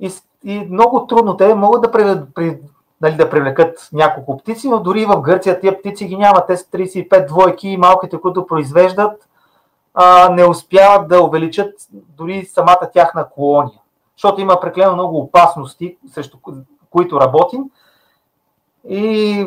и, 0.00 0.10
и 0.44 0.68
много 0.70 1.06
трудно. 1.06 1.36
Те 1.36 1.54
могат 1.54 1.82
да, 1.82 1.90
при, 1.90 2.20
при, 2.34 2.58
нали, 3.00 3.16
да 3.16 3.30
привлекат 3.30 3.88
няколко 3.92 4.36
птици, 4.36 4.68
но 4.68 4.80
дори 4.80 5.04
в 5.04 5.20
Гърция 5.20 5.60
тия 5.60 5.78
птици 5.78 6.06
ги 6.06 6.16
няма. 6.16 6.46
Те 6.46 6.56
са 6.56 6.64
35 6.64 7.26
двойки 7.26 7.68
и 7.68 7.76
малките, 7.76 8.20
които 8.20 8.46
произвеждат, 8.46 9.28
а, 9.94 10.28
не 10.28 10.44
успяват 10.44 11.08
да 11.08 11.22
увеличат 11.22 11.74
дори 11.92 12.44
самата 12.44 12.90
тяхна 12.92 13.28
колония 13.28 13.82
защото 14.22 14.40
има 14.40 14.60
преклено 14.60 14.92
много 14.92 15.18
опасности, 15.18 15.96
срещу 16.10 16.38
които 16.92 17.20
работим. 17.20 17.64
И 18.88 19.46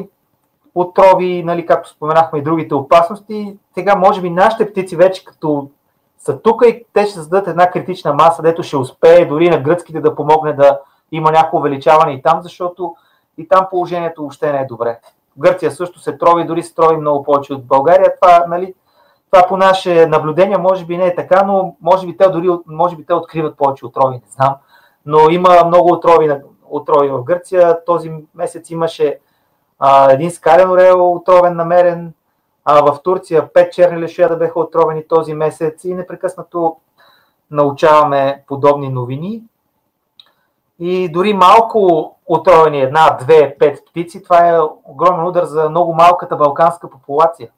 отрови, 0.75 1.43
нали, 1.43 1.65
както 1.65 1.89
споменахме 1.89 2.39
и 2.39 2.43
другите 2.43 2.75
опасности. 2.75 3.57
Сега, 3.73 3.95
може 3.95 4.21
би, 4.21 4.29
нашите 4.29 4.71
птици 4.71 4.95
вече 4.95 5.25
като 5.25 5.69
са 6.17 6.41
тук 6.41 6.63
и 6.67 6.85
те 6.93 7.05
ще 7.05 7.13
създадат 7.13 7.47
една 7.47 7.71
критична 7.71 8.13
маса, 8.13 8.41
дето 8.41 8.63
ще 8.63 8.77
успее 8.77 9.25
дори 9.25 9.49
на 9.49 9.57
гръцките 9.57 10.01
да 10.01 10.15
помогне 10.15 10.53
да 10.53 10.79
има 11.11 11.31
някакво 11.31 11.57
увеличаване 11.57 12.11
и 12.11 12.21
там, 12.21 12.41
защото 12.41 12.95
и 13.37 13.47
там 13.47 13.67
положението 13.69 14.21
въобще 14.21 14.51
не 14.51 14.59
е 14.59 14.65
добре. 14.65 14.99
Гърция 15.37 15.71
също 15.71 15.99
се 15.99 16.17
трови, 16.17 16.45
дори 16.45 16.63
се 16.63 16.75
трови 16.75 16.97
много 16.97 17.23
повече 17.23 17.53
от 17.53 17.65
България. 17.65 18.13
Това, 18.21 18.45
нали, 18.47 18.73
това 19.31 19.47
по 19.47 19.57
наше 19.57 20.05
наблюдение 20.05 20.57
може 20.57 20.85
би 20.85 20.97
не 20.97 21.07
е 21.07 21.15
така, 21.15 21.43
но 21.43 21.75
може 21.81 22.07
би 22.07 22.17
те, 22.17 22.29
дори, 22.29 22.49
може 22.67 22.95
би 22.95 23.05
те 23.05 23.13
откриват 23.13 23.57
повече 23.57 23.85
отрови, 23.85 24.15
не 24.15 24.31
знам. 24.31 24.55
Но 25.05 25.29
има 25.29 25.63
много 25.65 25.93
отрови, 25.93 26.31
отрови 26.69 27.10
в 27.10 27.24
Гърция. 27.24 27.86
Този 27.86 28.12
месец 28.36 28.69
имаше 28.69 29.19
а, 29.79 30.12
един 30.12 30.31
скален 30.31 30.69
орел 30.69 31.12
отровен 31.12 31.55
намерен, 31.55 32.13
а 32.65 32.81
в 32.81 33.01
Турция 33.03 33.53
пет 33.53 33.74
черни 33.74 34.01
лешоя 34.01 34.29
да 34.29 34.38
беха 34.38 34.60
отровени 34.60 35.07
този 35.07 35.34
месец 35.34 35.84
и 35.84 35.93
непрекъснато 35.93 36.77
научаваме 37.51 38.43
подобни 38.48 38.89
новини. 38.89 39.43
И 40.79 41.12
дори 41.12 41.34
малко 41.34 42.12
отровени 42.25 42.81
една, 42.81 43.17
две, 43.22 43.55
пет 43.60 43.86
птици, 43.86 44.24
това 44.24 44.50
е 44.50 44.60
огромен 44.84 45.25
удар 45.25 45.45
за 45.45 45.69
много 45.69 45.93
малката 45.93 46.36
балканска 46.36 46.89
популация. 46.89 47.50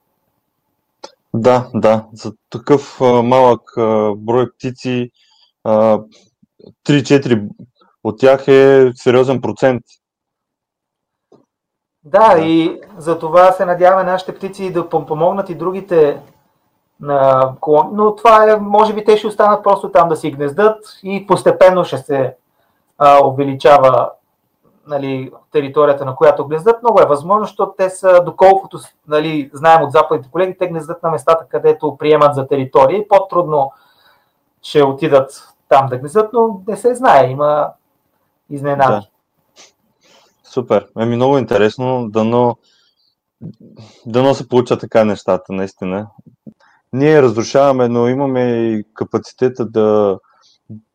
Да, 1.33 1.67
да. 1.73 2.05
За 2.13 2.33
такъв 2.49 3.01
а, 3.01 3.21
малък 3.21 3.77
а, 3.77 4.13
брой 4.15 4.51
птици, 4.51 5.11
а, 5.63 5.99
3-4 6.87 7.47
от 8.03 8.19
тях 8.19 8.47
е 8.47 8.91
сериозен 8.95 9.41
процент. 9.41 9.83
Да, 12.03 12.39
и 12.39 12.81
за 12.97 13.19
това 13.19 13.51
се 13.51 13.65
надяваме 13.65 14.03
нашите 14.03 14.35
птици 14.35 14.73
да 14.73 14.89
помогнат 14.89 15.49
и 15.49 15.55
другите 15.55 16.21
на 16.99 17.51
колони. 17.59 17.89
Но 17.93 18.15
това 18.15 18.51
е, 18.51 18.57
може 18.57 18.93
би 18.93 19.05
те 19.05 19.17
ще 19.17 19.27
останат 19.27 19.63
просто 19.63 19.91
там 19.91 20.09
да 20.09 20.15
си 20.15 20.31
гнездат 20.31 20.85
и 21.03 21.27
постепенно 21.27 21.85
ще 21.85 21.97
се 21.97 22.35
а, 22.97 23.25
увеличава 23.25 24.11
нали, 24.87 25.31
територията, 25.51 26.05
на 26.05 26.15
която 26.15 26.47
гнездат, 26.47 26.83
много 26.83 27.01
е 27.01 27.05
възможно, 27.05 27.45
защото 27.45 27.73
те 27.77 27.89
са, 27.89 28.23
доколкото 28.23 28.79
нали, 29.07 29.49
знаем 29.53 29.83
от 29.83 29.91
западните 29.91 30.31
колеги, 30.31 30.55
те 30.59 30.67
гнездат 30.67 31.03
на 31.03 31.09
местата, 31.09 31.45
където 31.49 31.97
приемат 31.97 32.35
за 32.35 32.47
територия 32.47 32.97
и 32.97 33.07
по-трудно 33.07 33.71
ще 34.61 34.83
отидат 34.83 35.53
там 35.69 35.87
да 35.87 35.97
гнездат, 35.97 36.33
но 36.33 36.61
не 36.67 36.77
се 36.77 36.95
знае, 36.95 37.29
има 37.29 37.69
изненади. 38.49 38.91
Да. 38.91 39.07
Супер. 40.43 40.87
Еми 40.99 41.15
много 41.15 41.37
интересно, 41.37 42.09
дано, 42.09 42.57
дано 44.05 44.33
се 44.33 44.47
получат 44.47 44.79
така 44.79 45.05
нещата, 45.05 45.53
наистина. 45.53 46.07
Ние 46.93 47.21
разрушаваме, 47.21 47.87
но 47.87 48.07
имаме 48.07 48.41
и 48.41 48.83
капацитета 48.93 49.65
да, 49.65 50.19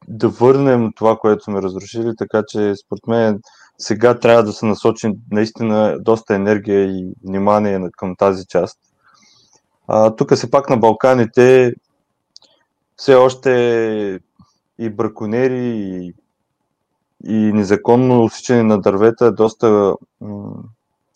да 0.09 0.29
върнем 0.29 0.93
това, 0.97 1.17
което 1.17 1.45
сме 1.45 1.63
разрушили, 1.63 2.17
така 2.19 2.43
че 2.49 2.75
според 2.77 3.07
мен 3.07 3.41
сега 3.79 4.19
трябва 4.19 4.43
да 4.43 4.53
се 4.53 4.67
насочи 4.67 5.13
наистина 5.31 5.97
доста 6.01 6.35
енергия 6.35 6.85
и 6.85 7.13
внимание 7.25 7.81
към 7.97 8.17
тази 8.17 8.47
част. 8.47 8.79
А, 9.89 10.17
тук 10.17 10.37
се 10.37 10.51
пак 10.51 10.71
на 10.71 10.77
Балканите 10.77 11.73
все 12.97 13.15
още 13.15 14.21
и 14.79 14.91
браконери, 14.91 15.77
и, 15.77 16.15
и 17.25 17.53
незаконно 17.53 18.25
усичане 18.25 18.63
на 18.63 18.81
дървета 18.81 19.27
е 19.27 19.31
доста, 19.31 19.95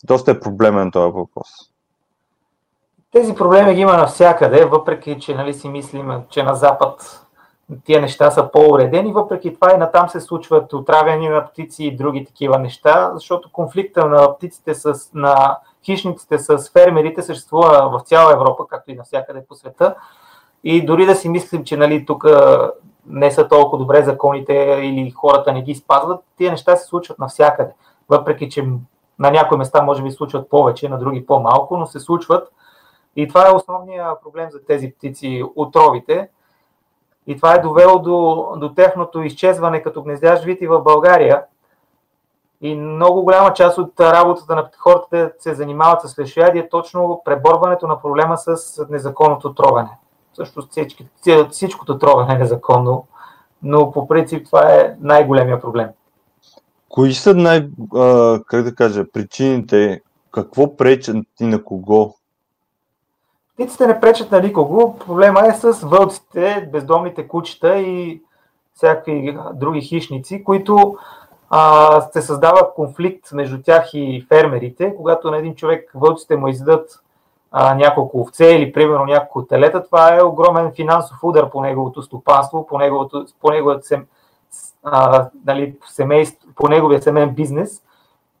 доста 0.03 0.31
е 0.31 0.39
проблемен 0.39 0.91
този 0.91 1.13
въпрос. 1.13 1.47
Тези 3.11 3.35
проблеми 3.35 3.75
ги 3.75 3.81
има 3.81 3.97
навсякъде, 3.97 4.65
въпреки 4.65 5.19
че 5.19 5.35
нали, 5.35 5.53
си 5.53 5.69
мислим, 5.69 6.11
че 6.29 6.43
на 6.43 6.55
Запад 6.55 7.23
тия 7.85 8.01
неща 8.01 8.31
са 8.31 8.51
по-уредени, 8.51 9.13
въпреки 9.13 9.53
това 9.53 9.73
и 9.73 9.77
натам 9.77 10.09
се 10.09 10.21
случват 10.21 10.73
отравяни 10.73 11.29
на 11.29 11.45
птици 11.45 11.83
и 11.83 11.95
други 11.95 12.25
такива 12.25 12.59
неща, 12.59 13.11
защото 13.13 13.51
конфликта 13.51 14.05
на 14.05 14.35
птиците 14.35 14.73
с, 14.73 15.09
на 15.13 15.57
хищниците 15.85 16.39
с 16.39 16.69
фермерите 16.69 17.21
съществува 17.21 17.89
в 17.89 18.03
цяла 18.07 18.33
Европа, 18.33 18.67
както 18.69 18.91
и 18.91 18.95
навсякъде 18.95 19.45
по 19.49 19.55
света. 19.55 19.95
И 20.63 20.85
дори 20.85 21.05
да 21.05 21.15
си 21.15 21.29
мислим, 21.29 21.63
че 21.63 21.77
нали, 21.77 22.05
тук 22.05 22.25
не 23.07 23.31
са 23.31 23.47
толкова 23.47 23.77
добре 23.77 24.03
законите 24.03 24.53
или 24.83 25.11
хората 25.11 25.53
не 25.53 25.61
ги 25.61 25.75
спазват, 25.75 26.23
тия 26.37 26.51
неща 26.51 26.75
се 26.75 26.87
случват 26.87 27.19
навсякъде. 27.19 27.73
Въпреки, 28.09 28.49
че 28.49 28.67
на 29.19 29.31
някои 29.31 29.57
места 29.57 29.81
може 29.81 30.03
би 30.03 30.11
случват 30.11 30.49
повече, 30.49 30.89
на 30.89 30.97
други 30.97 31.25
по-малко, 31.25 31.77
но 31.77 31.85
се 31.85 31.99
случват. 31.99 32.51
И 33.15 33.27
това 33.27 33.47
е 33.47 33.55
основният 33.55 34.21
проблем 34.23 34.51
за 34.51 34.65
тези 34.65 34.91
птици, 34.91 35.43
отровите. 35.55 36.29
И 37.27 37.35
това 37.35 37.53
е 37.53 37.61
довело 37.61 37.99
до, 37.99 38.53
до 38.57 38.73
техното 38.73 39.21
изчезване 39.21 39.83
като 39.83 40.03
гнездящ 40.03 40.43
вид 40.43 40.61
и 40.61 40.67
в 40.67 40.81
България. 40.81 41.43
И 42.61 42.75
много 42.75 43.21
голяма 43.23 43.53
част 43.53 43.77
от 43.77 43.99
работата 43.99 44.55
на 44.55 44.69
хората 44.77 45.31
се 45.39 45.55
занимават 45.55 46.01
с 46.01 46.19
лешояди 46.19 46.59
е 46.59 46.69
точно 46.69 47.21
преборването 47.25 47.87
на 47.87 48.01
проблема 48.01 48.37
с 48.37 48.85
незаконното 48.89 49.53
трогане. 49.53 49.89
Също 50.37 50.67
всички, 50.69 51.07
всичкото 51.51 51.97
трогане 51.97 52.33
е 52.33 52.37
незаконно, 52.37 53.07
но 53.63 53.91
по 53.91 54.07
принцип 54.07 54.45
това 54.45 54.73
е 54.73 54.95
най-големия 55.01 55.61
проблем. 55.61 55.87
Кои 56.89 57.13
са 57.13 57.35
най, 57.35 57.69
а, 57.95 58.39
как 58.47 58.63
да 58.63 58.75
кажа, 58.75 59.11
причините, 59.11 60.01
какво 60.31 60.77
пречат 60.77 61.25
и 61.41 61.45
на 61.45 61.63
кого? 61.63 62.15
Птиците 63.53 63.87
не 63.87 63.99
пречат 63.99 64.31
на 64.31 64.41
никого. 64.41 64.99
Проблема 64.99 65.47
е 65.47 65.53
с 65.53 65.71
вълците, 65.71 66.69
бездомните 66.71 67.27
кучета 67.27 67.79
и 67.79 68.21
всякакви 68.73 69.37
други 69.53 69.81
хищници, 69.81 70.43
които 70.43 70.97
а, 71.49 72.01
се 72.01 72.21
създава 72.21 72.73
конфликт 72.73 73.31
между 73.33 73.61
тях 73.61 73.89
и 73.93 74.25
фермерите, 74.27 74.95
когато 74.95 75.31
на 75.31 75.37
един 75.37 75.55
човек 75.55 75.91
вълците 75.95 76.35
му 76.35 76.47
издадат 76.47 77.03
а, 77.51 77.75
няколко 77.75 78.21
овце 78.21 78.45
или 78.45 78.73
примерно 78.73 79.05
няколко 79.05 79.47
телета, 79.47 79.83
това 79.83 80.15
е 80.15 80.23
огромен 80.23 80.71
финансов 80.75 81.23
удар 81.23 81.49
по 81.49 81.61
неговото 81.61 82.01
стопанство, 82.01 82.67
по, 82.67 82.77
неговото, 82.77 83.25
по, 83.41 83.51
неговото 83.51 83.87
сем, 83.87 84.05
а, 84.83 85.29
нали, 85.45 85.75
семейство, 85.87 86.49
по 86.55 86.67
неговия 86.67 87.01
семейен 87.01 87.35
бизнес 87.35 87.81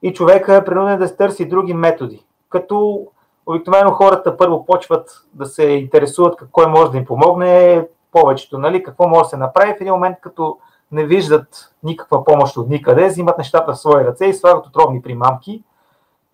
и 0.01 0.13
човека 0.13 0.55
е 0.55 0.65
принуден 0.65 0.99
да 0.99 1.07
се 1.07 1.15
търси 1.15 1.47
други 1.47 1.73
методи. 1.73 2.25
Като 2.49 3.07
обикновено 3.45 3.91
хората 3.91 4.37
първо 4.37 4.65
почват 4.65 5.25
да 5.33 5.45
се 5.45 5.63
интересуват 5.63 6.35
какво 6.35 6.69
може 6.69 6.91
да 6.91 6.97
им 6.97 7.05
помогне, 7.05 7.87
повечето, 8.11 8.57
нали, 8.57 8.83
какво 8.83 9.07
може 9.07 9.23
да 9.23 9.29
се 9.29 9.37
направи. 9.37 9.73
В 9.73 9.81
един 9.81 9.93
момент, 9.93 10.17
като 10.21 10.57
не 10.91 11.05
виждат 11.05 11.73
никаква 11.83 12.25
помощ 12.25 12.57
от 12.57 12.69
никъде, 12.69 13.07
взимат 13.07 13.37
нещата 13.37 13.73
в 13.73 13.79
свои 13.79 14.03
ръце 14.03 14.25
и 14.25 14.33
слагат 14.33 14.67
отровни 14.67 15.01
примамки, 15.01 15.63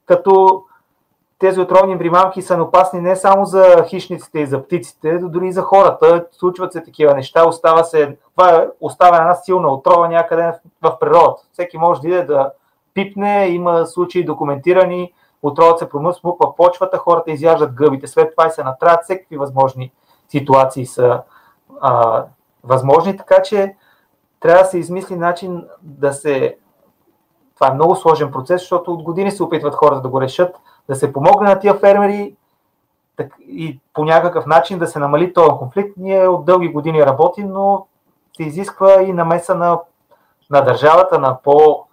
като 0.06 0.63
тези 1.44 1.60
отровни 1.60 1.98
примамки 1.98 2.42
са 2.42 2.64
опасни 2.64 3.02
не 3.02 3.16
само 3.16 3.46
за 3.46 3.86
хищниците 3.88 4.40
и 4.40 4.46
за 4.46 4.64
птиците, 4.64 5.20
но 5.22 5.30
дори 5.30 5.48
и 5.48 5.52
за 5.52 5.62
хората. 5.62 6.26
Случват 6.32 6.74
се 6.74 6.84
такива 6.84 7.14
неща, 7.14 7.48
остава 7.48 7.84
се, 7.84 8.18
това 8.36 8.56
е 8.56 8.68
остава 8.82 9.18
една 9.18 9.36
силна 9.36 9.74
отрова 9.74 10.08
някъде 10.08 10.54
в 10.82 11.00
природата. 11.00 11.44
Всеки 11.52 11.78
може 11.78 12.02
да 12.02 12.08
иде 12.08 12.24
да 12.24 12.52
пипне, 12.94 13.48
има 13.48 13.86
случаи 13.86 14.26
документирани, 14.26 15.14
отровът 15.42 15.80
се 15.80 15.90
промъква 15.90 16.56
почвата, 16.56 16.98
хората 16.98 17.32
изяждат 17.32 17.74
гъбите, 17.74 18.08
след 18.08 18.32
това 18.32 18.48
и 18.48 18.52
се 18.52 18.64
натраят, 18.64 19.04
всеки 19.04 19.38
възможни 19.38 19.92
ситуации 20.30 20.86
са 20.86 21.22
а, 21.82 22.26
възможни, 22.64 23.18
така 23.18 23.42
че 23.42 23.76
трябва 24.40 24.64
да 24.64 24.70
се 24.70 24.78
измисли 24.80 25.16
начин 25.16 25.66
да 25.82 26.14
се. 26.14 26.58
Това 27.56 27.68
е 27.68 27.74
много 27.74 27.96
сложен 27.96 28.32
процес, 28.32 28.62
защото 28.62 28.94
от 28.94 29.04
години 29.04 29.32
се 29.32 29.44
опитват 29.44 29.76
хората 29.76 30.02
да 30.02 30.10
го 30.10 30.22
решат, 30.22 30.56
да 30.90 30.96
се 30.96 31.13
помогне 31.13 31.50
на 31.50 31.60
тия 31.60 31.75
фермери 31.75 32.36
и 33.40 33.80
по 33.94 34.06
някакъв 34.06 34.46
начин 34.46 34.80
да 34.80 34.88
се 34.88 35.00
намали 35.00 35.34
този 35.34 35.50
конфликт. 35.60 35.94
Ние 35.98 36.28
от 36.28 36.46
дълги 36.46 36.68
години 36.68 37.06
работим, 37.06 37.50
но 37.50 37.88
се 38.38 38.44
изисква 38.44 39.02
и 39.02 39.13
намеса 39.13 39.56
на, 39.56 39.80
на 40.50 40.62
държавата, 40.62 41.20
на 41.20 41.42
по 41.42 41.86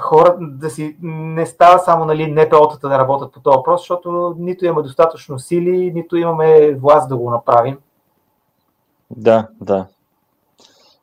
хора 0.00 0.36
да 0.40 0.70
си 0.70 0.96
не 1.02 1.46
става 1.46 1.78
само 1.78 2.04
нали, 2.04 2.34
НПО-тата 2.34 2.88
да 2.88 2.98
работят 2.98 3.32
по 3.32 3.40
този 3.40 3.56
въпрос, 3.56 3.80
защото 3.80 4.34
нито 4.38 4.64
имаме 4.64 4.82
достатъчно 4.82 5.38
сили, 5.38 5.92
нито 5.94 6.16
имаме 6.16 6.74
власт 6.74 7.08
да 7.08 7.16
го 7.16 7.30
направим. 7.30 7.78
Да, 9.10 9.48
да. 9.60 9.86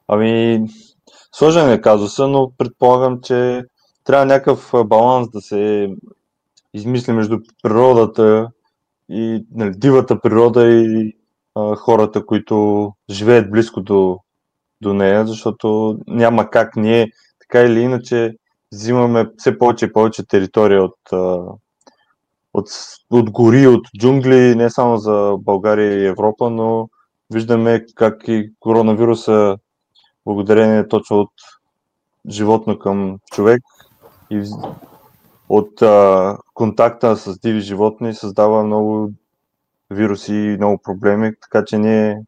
Ами, 0.08 0.66
сложен 1.32 1.72
е 1.72 1.82
казуса, 1.82 2.28
но 2.28 2.52
предполагам, 2.58 3.22
че 3.22 3.66
трябва 4.10 4.26
някакъв 4.26 4.72
баланс 4.86 5.30
да 5.30 5.42
се 5.42 5.90
измисли 6.74 7.14
между 7.14 7.40
природата 7.64 8.52
и 9.10 9.46
нали, 9.52 9.72
дивата 9.78 10.22
природа 10.22 10.70
и 10.70 11.14
а, 11.56 11.76
хората, 11.76 12.26
които 12.26 12.90
живеят 13.10 13.52
близко 13.52 13.82
до, 13.82 14.20
до 14.82 14.94
нея, 14.94 15.28
защото 15.28 15.98
няма 16.08 16.50
как. 16.50 16.76
Ние 16.76 17.12
така 17.40 17.62
или 17.62 17.80
иначе 17.80 18.36
взимаме 18.72 19.26
все 19.38 19.58
повече 19.58 19.86
и 19.86 19.94
повече 19.94 20.28
територия 20.28 20.84
от, 20.84 20.98
от, 22.54 22.68
от 23.12 23.32
гори, 23.32 23.68
от 23.68 23.88
джунгли, 24.00 24.56
не 24.56 24.70
само 24.70 24.98
за 24.98 25.36
България 25.40 25.94
и 25.94 26.08
Европа, 26.08 26.50
но 26.50 26.90
виждаме 27.34 27.86
как 27.96 28.28
и 28.28 28.52
коронавируса, 28.60 29.58
благодарение 30.26 30.88
точно 30.88 31.20
от 31.20 31.32
животно 32.30 32.80
към 32.80 33.18
човек 33.32 33.62
и 34.30 34.44
от 35.50 35.82
а, 35.82 36.38
контакта 36.54 37.16
с 37.16 37.40
диви 37.40 37.60
животни 37.60 38.14
създава 38.14 38.64
много 38.64 39.10
вируси 39.90 40.36
и 40.36 40.58
много 40.58 40.78
проблеми, 40.78 41.32
така 41.42 41.66
че 41.66 41.78
ние 41.78 42.22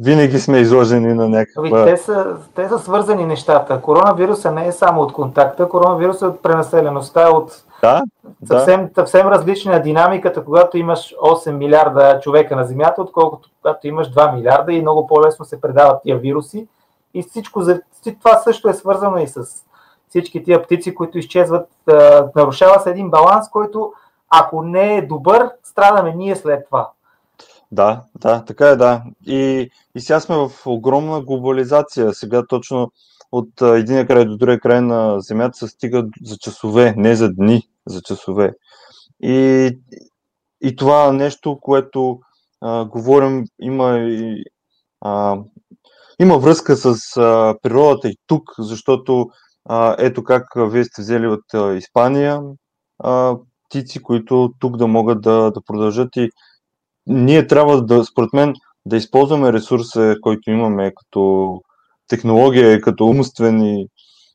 винаги 0.00 0.38
сме 0.38 0.58
изложени 0.58 1.14
на 1.14 1.28
някаква... 1.28 1.80
Ами, 1.80 1.90
те, 1.90 1.96
са, 1.96 2.36
те 2.54 2.68
са 2.68 2.78
свързани 2.78 3.26
нещата. 3.26 3.80
Коронавируса 3.80 4.52
не 4.52 4.66
е 4.66 4.72
само 4.72 5.00
от 5.00 5.12
контакта, 5.12 5.68
коронавируса 5.68 6.24
е 6.24 6.28
от 6.28 6.42
пренаселеността, 6.42 7.30
от 7.30 7.64
да, 7.82 8.02
съвсем, 8.46 8.86
да. 8.86 8.90
съвсем 8.94 9.28
различна 9.28 9.74
е 9.74 9.80
динамиката, 9.80 10.44
когато 10.44 10.78
имаш 10.78 11.14
8 11.22 11.50
милиарда 11.50 12.20
човека 12.20 12.56
на 12.56 12.64
Земята, 12.64 13.02
отколкото 13.02 13.50
когато 13.62 13.86
имаш 13.86 14.14
2 14.14 14.34
милиарда 14.34 14.72
и 14.72 14.82
много 14.82 15.06
по-лесно 15.06 15.44
се 15.44 15.60
предават 15.60 16.02
тия 16.02 16.18
вируси. 16.18 16.68
И 17.14 17.22
всичко, 17.22 17.62
това 18.20 18.36
също 18.38 18.68
е 18.68 18.74
свързано 18.74 19.18
и 19.18 19.26
с 19.26 19.64
всички 20.08 20.44
тия 20.44 20.62
птици, 20.62 20.94
които 20.94 21.18
изчезват. 21.18 21.68
Нарушава 22.36 22.80
се 22.80 22.90
един 22.90 23.10
баланс, 23.10 23.50
който 23.50 23.92
ако 24.30 24.62
не 24.62 24.96
е 24.96 25.06
добър, 25.06 25.50
страдаме 25.62 26.14
ние 26.14 26.36
след 26.36 26.66
това. 26.66 26.90
Да, 27.72 28.02
да, 28.14 28.44
така 28.44 28.68
е, 28.68 28.76
да. 28.76 29.02
И, 29.26 29.70
и 29.94 30.00
сега 30.00 30.20
сме 30.20 30.36
в 30.36 30.50
огромна 30.66 31.20
глобализация. 31.20 32.14
Сега 32.14 32.46
точно 32.46 32.92
от 33.32 33.62
единия 33.62 34.06
край 34.06 34.24
до 34.24 34.36
другия 34.36 34.60
край 34.60 34.80
на 34.80 35.20
Земята 35.20 35.58
се 35.58 35.68
стига 35.68 36.04
за 36.24 36.36
часове, 36.36 36.94
не 36.96 37.14
за 37.14 37.32
дни, 37.32 37.62
за 37.86 38.02
часове. 38.02 38.54
И, 39.22 39.70
и 40.60 40.76
това 40.76 41.12
нещо, 41.12 41.58
което 41.60 42.18
а, 42.60 42.84
говорим, 42.84 43.44
има 43.60 43.98
и 43.98 44.44
а, 45.00 45.38
има 46.20 46.38
връзка 46.38 46.76
с 46.76 47.16
а, 47.16 47.54
природата 47.62 48.08
и 48.08 48.16
тук, 48.26 48.42
защото 48.58 49.30
ето 49.98 50.24
как 50.24 50.46
вие 50.56 50.84
сте 50.84 51.02
взели 51.02 51.26
от 51.26 51.76
Испания 51.76 52.40
птици, 53.68 54.02
които 54.02 54.50
тук 54.58 54.76
да 54.76 54.86
могат 54.86 55.20
да, 55.20 55.50
да 55.50 55.60
продължат 55.66 56.16
и 56.16 56.30
ние 57.06 57.46
трябва 57.46 57.84
да, 57.84 58.04
според 58.04 58.32
мен, 58.32 58.54
да 58.86 58.96
използваме 58.96 59.52
ресурса, 59.52 60.16
който 60.20 60.50
имаме 60.50 60.92
като 60.96 61.52
технология 62.08 62.80
като 62.80 63.06
умствени 63.06 63.86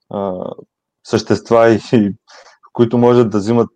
а, 0.10 0.34
същества, 1.04 1.80
и, 1.94 2.12
които 2.74 2.98
можат 2.98 3.30
да 3.30 3.38
взимат 3.38 3.70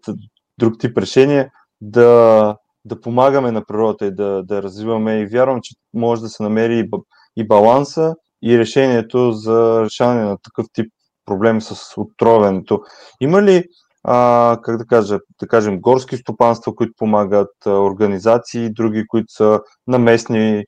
друг 0.58 0.74
тип 0.80 0.98
решения, 0.98 1.50
да, 1.82 2.56
да 2.86 3.02
помагаме 3.02 3.52
на 3.52 3.66
природата 3.66 4.06
и 4.06 4.16
да, 4.16 4.44
да 4.44 4.64
развиваме. 4.64 5.20
И 5.20 5.26
вярвам, 5.26 5.60
че 5.64 5.76
може 5.94 6.22
да 6.22 6.30
се 6.30 6.44
намери 6.44 6.90
и 7.36 7.48
баланса, 7.48 8.16
и 8.44 8.58
решението 8.60 9.32
за 9.32 9.82
решаване 9.84 10.24
на 10.24 10.38
такъв 10.38 10.66
тип 10.74 10.92
проблеми 11.28 11.62
с 11.62 11.94
отровенето. 11.98 12.82
Има 13.22 13.42
ли 13.42 13.64
а, 14.04 14.58
как 14.64 14.78
да 14.78 14.86
кажа, 14.86 15.20
да 15.40 15.48
кажем, 15.48 15.82
горски 15.82 16.18
стопанства, 16.18 16.76
които 16.76 16.94
помагат, 16.98 17.54
организации, 17.66 18.74
други, 18.74 19.08
които 19.08 19.34
са 19.34 19.62
на 19.88 20.00
местни, 20.00 20.64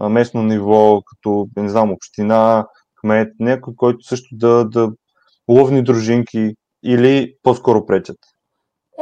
местно 0.00 0.42
ниво, 0.42 1.02
като, 1.06 1.46
не 1.56 1.68
знам, 1.68 1.92
община, 1.92 2.66
кмет, 3.00 3.32
някой, 3.40 3.74
който 3.76 4.06
също 4.06 4.28
да, 4.32 4.64
да 4.64 4.92
ловни 5.50 5.82
дружинки 5.82 6.54
или 6.84 7.34
по-скоро 7.42 7.86
пречат? 7.86 8.16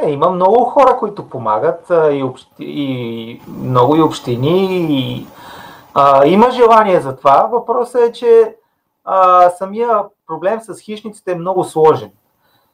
Е, 0.03 0.11
има 0.11 0.29
много 0.29 0.63
хора, 0.63 0.97
които 0.99 1.29
помагат 1.29 1.91
и, 2.11 2.23
общи, 2.23 2.49
и 2.59 3.41
много 3.47 3.95
и 3.95 4.01
общини. 4.01 4.87
И, 4.89 5.27
а, 5.93 6.25
има 6.25 6.51
желание 6.51 7.01
за 7.01 7.15
това. 7.15 7.49
Въпросът 7.51 8.01
е, 8.01 8.11
че 8.11 8.55
а, 9.03 9.49
самия 9.49 10.03
проблем 10.27 10.59
с 10.61 10.79
хищниците 10.79 11.31
е 11.31 11.35
много 11.35 11.63
сложен. 11.63 12.11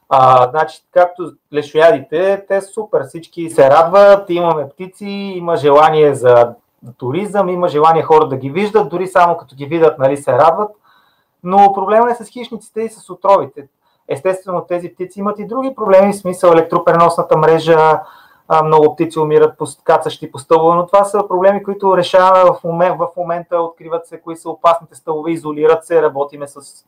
А, 0.08 0.50
значи, 0.50 0.84
както 0.92 1.32
лешоядите, 1.54 2.44
те 2.48 2.60
супер, 2.60 3.02
всички 3.08 3.50
се 3.50 3.70
радват, 3.70 4.30
имаме 4.30 4.68
птици, 4.68 5.06
има 5.06 5.56
желание 5.56 6.14
за 6.14 6.54
туризъм, 6.96 7.48
има 7.48 7.68
желание 7.68 8.02
хора 8.02 8.28
да 8.28 8.36
ги 8.36 8.50
виждат, 8.50 8.88
дори 8.88 9.06
само 9.06 9.36
като 9.36 9.56
ги 9.56 9.66
видят, 9.66 9.98
нали, 9.98 10.16
се 10.16 10.32
радват. 10.32 10.70
Но 11.44 11.72
проблема 11.72 12.10
е 12.10 12.24
с 12.24 12.28
хищниците 12.28 12.80
и 12.80 12.88
с 12.88 13.10
отровите. 13.10 13.68
Естествено, 14.08 14.64
тези 14.68 14.88
птици 14.88 15.20
имат 15.20 15.38
и 15.38 15.46
други 15.46 15.74
проблеми, 15.74 16.12
в 16.12 16.16
смисъл 16.16 16.50
електропреносната 16.50 17.36
мрежа, 17.36 18.00
много 18.64 18.94
птици 18.94 19.18
умират 19.18 19.54
кацащи 19.84 20.32
по 20.32 20.38
стълбове, 20.38 20.76
но 20.76 20.86
това 20.86 21.04
са 21.04 21.28
проблеми, 21.28 21.62
които 21.62 21.96
решаваме 21.96 22.50
в, 22.50 22.64
момент, 22.64 22.98
в 22.98 23.08
момента, 23.16 23.60
откриват 23.60 24.06
се 24.06 24.20
кои 24.20 24.36
са 24.36 24.50
опасните 24.50 24.94
стълбове, 24.94 25.30
изолират 25.30 25.84
се, 25.84 26.02
работиме 26.02 26.48
с, 26.48 26.84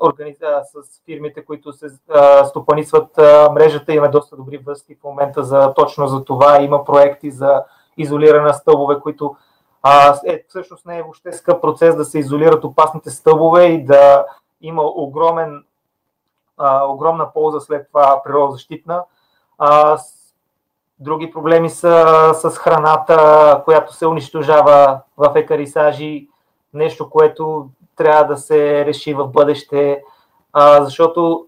органи... 0.00 0.36
с 0.62 1.04
фирмите, 1.04 1.44
които 1.44 1.72
се 1.72 1.86
а, 2.14 2.44
стопанисват 2.44 3.18
мрежата, 3.52 3.92
имаме 3.92 4.08
доста 4.08 4.36
добри 4.36 4.58
връзки 4.58 4.94
в 4.94 5.04
момента 5.04 5.44
за 5.44 5.74
точно 5.74 6.06
за 6.06 6.24
това, 6.24 6.62
има 6.62 6.84
проекти 6.84 7.30
за 7.30 7.64
изолиране 7.96 8.44
на 8.44 8.54
стълбове, 8.54 9.00
които 9.00 9.36
а, 9.82 10.20
е, 10.26 10.44
всъщност 10.48 10.86
не 10.86 10.98
е 10.98 11.02
въобще 11.02 11.32
скъп 11.32 11.62
процес 11.62 11.96
да 11.96 12.04
се 12.04 12.18
изолират 12.18 12.64
опасните 12.64 13.10
стълбове 13.10 13.64
и 13.64 13.84
да 13.84 14.26
има 14.60 14.82
огромен, 14.82 15.64
а, 16.58 16.84
огромна 16.84 17.32
полза 17.32 17.60
след 17.60 17.86
това 17.88 18.22
природозащитна. 18.24 19.04
А, 19.58 19.98
Други 21.00 21.30
проблеми 21.30 21.70
са 21.70 22.30
с 22.34 22.50
храната, 22.50 23.62
която 23.64 23.94
се 23.94 24.06
унищожава 24.06 25.00
в 25.16 25.32
екарисажи, 25.36 26.28
нещо, 26.74 27.10
което 27.10 27.68
трябва 27.96 28.24
да 28.24 28.36
се 28.36 28.86
реши 28.86 29.14
в 29.14 29.26
бъдеще, 29.26 30.02
а, 30.52 30.84
защото 30.84 31.46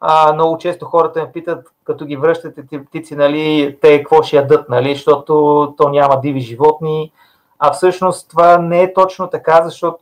а, 0.00 0.32
много 0.32 0.58
често 0.58 0.84
хората 0.86 1.22
ме 1.22 1.32
питат, 1.32 1.66
като 1.84 2.04
ги 2.06 2.16
връщате 2.16 2.66
ти 2.66 2.84
птици, 2.84 3.16
нали, 3.16 3.78
те 3.80 4.02
какво 4.02 4.22
ще 4.22 4.36
ядат, 4.36 4.68
нали, 4.68 4.94
защото 4.94 5.74
то 5.76 5.88
няма 5.88 6.20
диви 6.20 6.40
животни, 6.40 7.12
а 7.58 7.72
всъщност 7.72 8.30
това 8.30 8.58
не 8.58 8.82
е 8.82 8.94
точно 8.94 9.30
така, 9.30 9.62
защото 9.64 9.98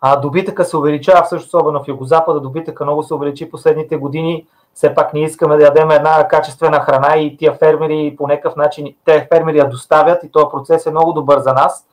а, 0.00 0.16
добитъка 0.16 0.64
се 0.64 0.76
увеличава, 0.76 1.22
всъщност 1.22 1.54
особено 1.54 1.84
в 1.84 1.88
Югозапада, 1.88 2.40
добитъка 2.40 2.84
много 2.84 3.02
се 3.02 3.14
увеличи 3.14 3.50
последните 3.50 3.96
години, 3.96 4.46
все 4.74 4.94
пак 4.94 5.14
ние 5.14 5.24
искаме 5.24 5.56
да 5.56 5.64
ядем 5.64 5.90
една 5.90 6.28
качествена 6.28 6.80
храна 6.80 7.16
и 7.16 7.36
тия 7.36 7.54
фермери 7.54 8.14
по 8.18 8.26
някакъв 8.26 8.56
начин, 8.56 8.94
те 9.04 9.28
фермери 9.32 9.58
я 9.58 9.68
доставят 9.68 10.24
и 10.24 10.30
този 10.30 10.46
процес 10.50 10.86
е 10.86 10.90
много 10.90 11.12
добър 11.12 11.38
за 11.38 11.52
нас. 11.52 11.86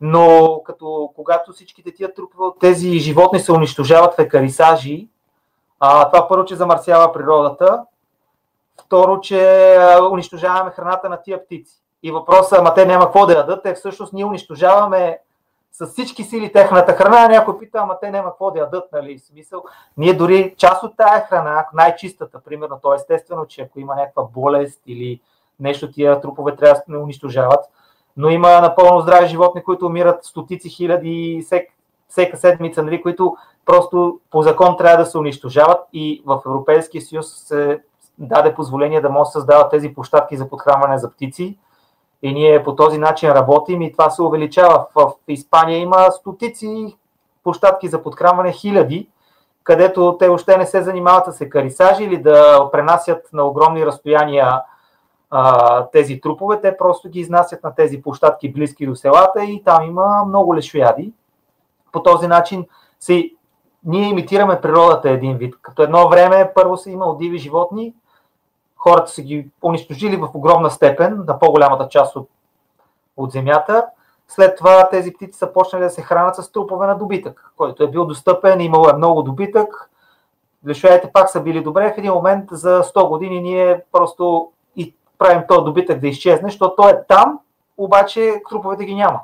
Но 0.00 0.60
като 0.64 1.10
когато 1.16 1.52
всичките 1.52 1.94
тия 1.94 2.14
трупове 2.14 2.44
от 2.44 2.58
тези 2.58 2.98
животни 2.98 3.40
се 3.40 3.52
унищожават 3.52 4.14
в 4.14 4.18
екарисажи, 4.18 5.08
а, 5.80 6.10
това 6.10 6.28
първо, 6.28 6.44
че 6.44 6.56
замърсява 6.56 7.12
природата, 7.12 7.82
второ, 8.84 9.20
че 9.20 9.78
унищожаваме 10.12 10.70
храната 10.70 11.08
на 11.08 11.22
тия 11.22 11.44
птици. 11.44 11.82
И 12.02 12.10
въпросът, 12.10 12.58
ама 12.58 12.74
те 12.74 12.86
няма 12.86 13.04
какво 13.04 13.26
да 13.26 13.32
ядат, 13.32 13.66
е 13.66 13.74
всъщност 13.74 14.12
ние 14.12 14.24
унищожаваме 14.24 15.18
с 15.78 15.86
всички 15.86 16.24
сили 16.24 16.52
техната 16.52 16.92
храна, 16.92 17.28
някой 17.28 17.58
пита, 17.58 17.78
ама 17.78 17.98
те 18.00 18.10
няма 18.10 18.30
какво 18.30 18.50
да 18.50 18.58
ядат, 18.58 18.84
нали? 18.92 19.18
Смисъл. 19.18 19.62
Ние 19.96 20.14
дори 20.14 20.54
част 20.56 20.82
от 20.82 20.96
тая 20.96 21.20
храна, 21.20 21.66
най-чистата, 21.74 22.40
примерно, 22.44 22.78
то 22.82 22.92
е 22.92 22.96
естествено, 22.96 23.46
че 23.46 23.62
ако 23.62 23.80
има 23.80 23.94
някаква 23.94 24.22
болест 24.34 24.82
или 24.86 25.20
нещо, 25.60 25.92
тия 25.92 26.20
трупове 26.20 26.56
трябва 26.56 26.74
да 26.74 26.92
се 26.92 26.98
унищожават, 26.98 27.64
но 28.16 28.30
има 28.30 28.60
напълно 28.60 29.00
здрави 29.00 29.28
животни, 29.28 29.62
които 29.62 29.86
умират 29.86 30.24
стотици 30.24 30.68
хиляди 30.68 31.42
всек, 31.46 31.70
всека 32.08 32.36
седмица, 32.36 32.82
нали, 32.82 33.02
които 33.02 33.36
просто 33.64 34.20
по 34.30 34.42
закон 34.42 34.76
трябва 34.76 35.04
да 35.04 35.06
се 35.06 35.18
унищожават 35.18 35.80
и 35.92 36.22
в 36.26 36.42
Европейския 36.46 37.02
съюз 37.02 37.34
се 37.34 37.82
даде 38.18 38.54
позволение 38.54 39.00
да 39.00 39.10
може 39.10 39.28
да 39.28 39.32
създават 39.32 39.70
тези 39.70 39.94
площадки 39.94 40.36
за 40.36 40.48
подхранване 40.48 40.98
за 40.98 41.10
птици 41.10 41.58
и 42.22 42.32
ние 42.32 42.62
по 42.62 42.76
този 42.76 42.98
начин 42.98 43.30
работим 43.30 43.82
и 43.82 43.92
това 43.92 44.10
се 44.10 44.22
увеличава. 44.22 44.86
В 44.94 45.12
Испания 45.28 45.78
има 45.78 46.10
стотици 46.10 46.96
площадки 47.44 47.88
за 47.88 48.02
подхранване, 48.02 48.52
хиляди, 48.52 49.08
където 49.64 50.16
те 50.18 50.28
още 50.28 50.56
не 50.56 50.66
се 50.66 50.82
занимават 50.82 51.34
с 51.34 51.40
екарисажи 51.40 52.04
или 52.04 52.22
да 52.22 52.68
пренасят 52.72 53.28
на 53.32 53.44
огромни 53.44 53.86
разстояния 53.86 54.62
а, 55.30 55.86
тези 55.86 56.20
трупове, 56.20 56.60
те 56.60 56.76
просто 56.76 57.08
ги 57.08 57.20
изнасят 57.20 57.64
на 57.64 57.74
тези 57.74 58.02
площадки 58.02 58.52
близки 58.52 58.86
до 58.86 58.96
селата 58.96 59.44
и 59.44 59.62
там 59.64 59.84
има 59.84 60.24
много 60.28 60.56
лешояди. 60.56 61.12
По 61.92 62.02
този 62.02 62.26
начин 62.26 62.66
си, 63.00 63.36
ние 63.84 64.08
имитираме 64.08 64.60
природата 64.60 65.10
един 65.10 65.36
вид. 65.36 65.54
Като 65.62 65.82
едно 65.82 66.08
време 66.08 66.52
първо 66.54 66.76
са 66.76 66.90
имало 66.90 67.14
диви 67.14 67.38
животни, 67.38 67.94
хората 68.84 69.10
са 69.10 69.22
ги 69.22 69.48
унищожили 69.62 70.16
в 70.16 70.28
огромна 70.34 70.70
степен 70.70 71.24
на 71.26 71.38
по-голямата 71.38 71.88
част 71.88 72.16
от, 72.16 72.28
от 73.16 73.30
земята. 73.30 73.86
След 74.28 74.56
това 74.56 74.88
тези 74.88 75.12
птици 75.12 75.38
са 75.38 75.52
почнали 75.52 75.82
да 75.82 75.90
се 75.90 76.02
хранят 76.02 76.36
с 76.36 76.52
трупове 76.52 76.86
на 76.86 76.98
добитък, 76.98 77.52
който 77.56 77.82
е 77.82 77.90
бил 77.90 78.04
достъпен, 78.04 78.60
имало 78.60 78.88
е 78.88 78.96
много 78.96 79.22
добитък. 79.22 79.90
Лешоядите 80.68 81.12
пак 81.12 81.30
са 81.30 81.40
били 81.40 81.62
добре. 81.62 81.94
В 81.94 81.98
един 81.98 82.12
момент 82.12 82.48
за 82.50 82.82
100 82.82 83.08
години 83.08 83.40
ние 83.40 83.82
просто 83.92 84.50
и 84.76 84.94
правим 85.18 85.42
този 85.48 85.64
добитък 85.64 86.00
да 86.00 86.08
изчезне, 86.08 86.48
защото 86.48 86.76
той 86.76 86.90
е 86.90 87.04
там, 87.08 87.38
обаче 87.78 88.42
труповете 88.48 88.84
ги 88.84 88.94
няма. 88.94 89.20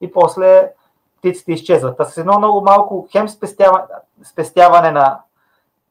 И 0.00 0.12
после 0.12 0.72
птиците 1.18 1.52
изчезват. 1.52 2.00
А 2.00 2.04
с 2.04 2.18
едно 2.18 2.38
много 2.38 2.60
малко 2.60 3.08
хем 3.12 3.28
спестяване, 3.28 3.84
спестяване 4.24 4.90
на 4.90 5.18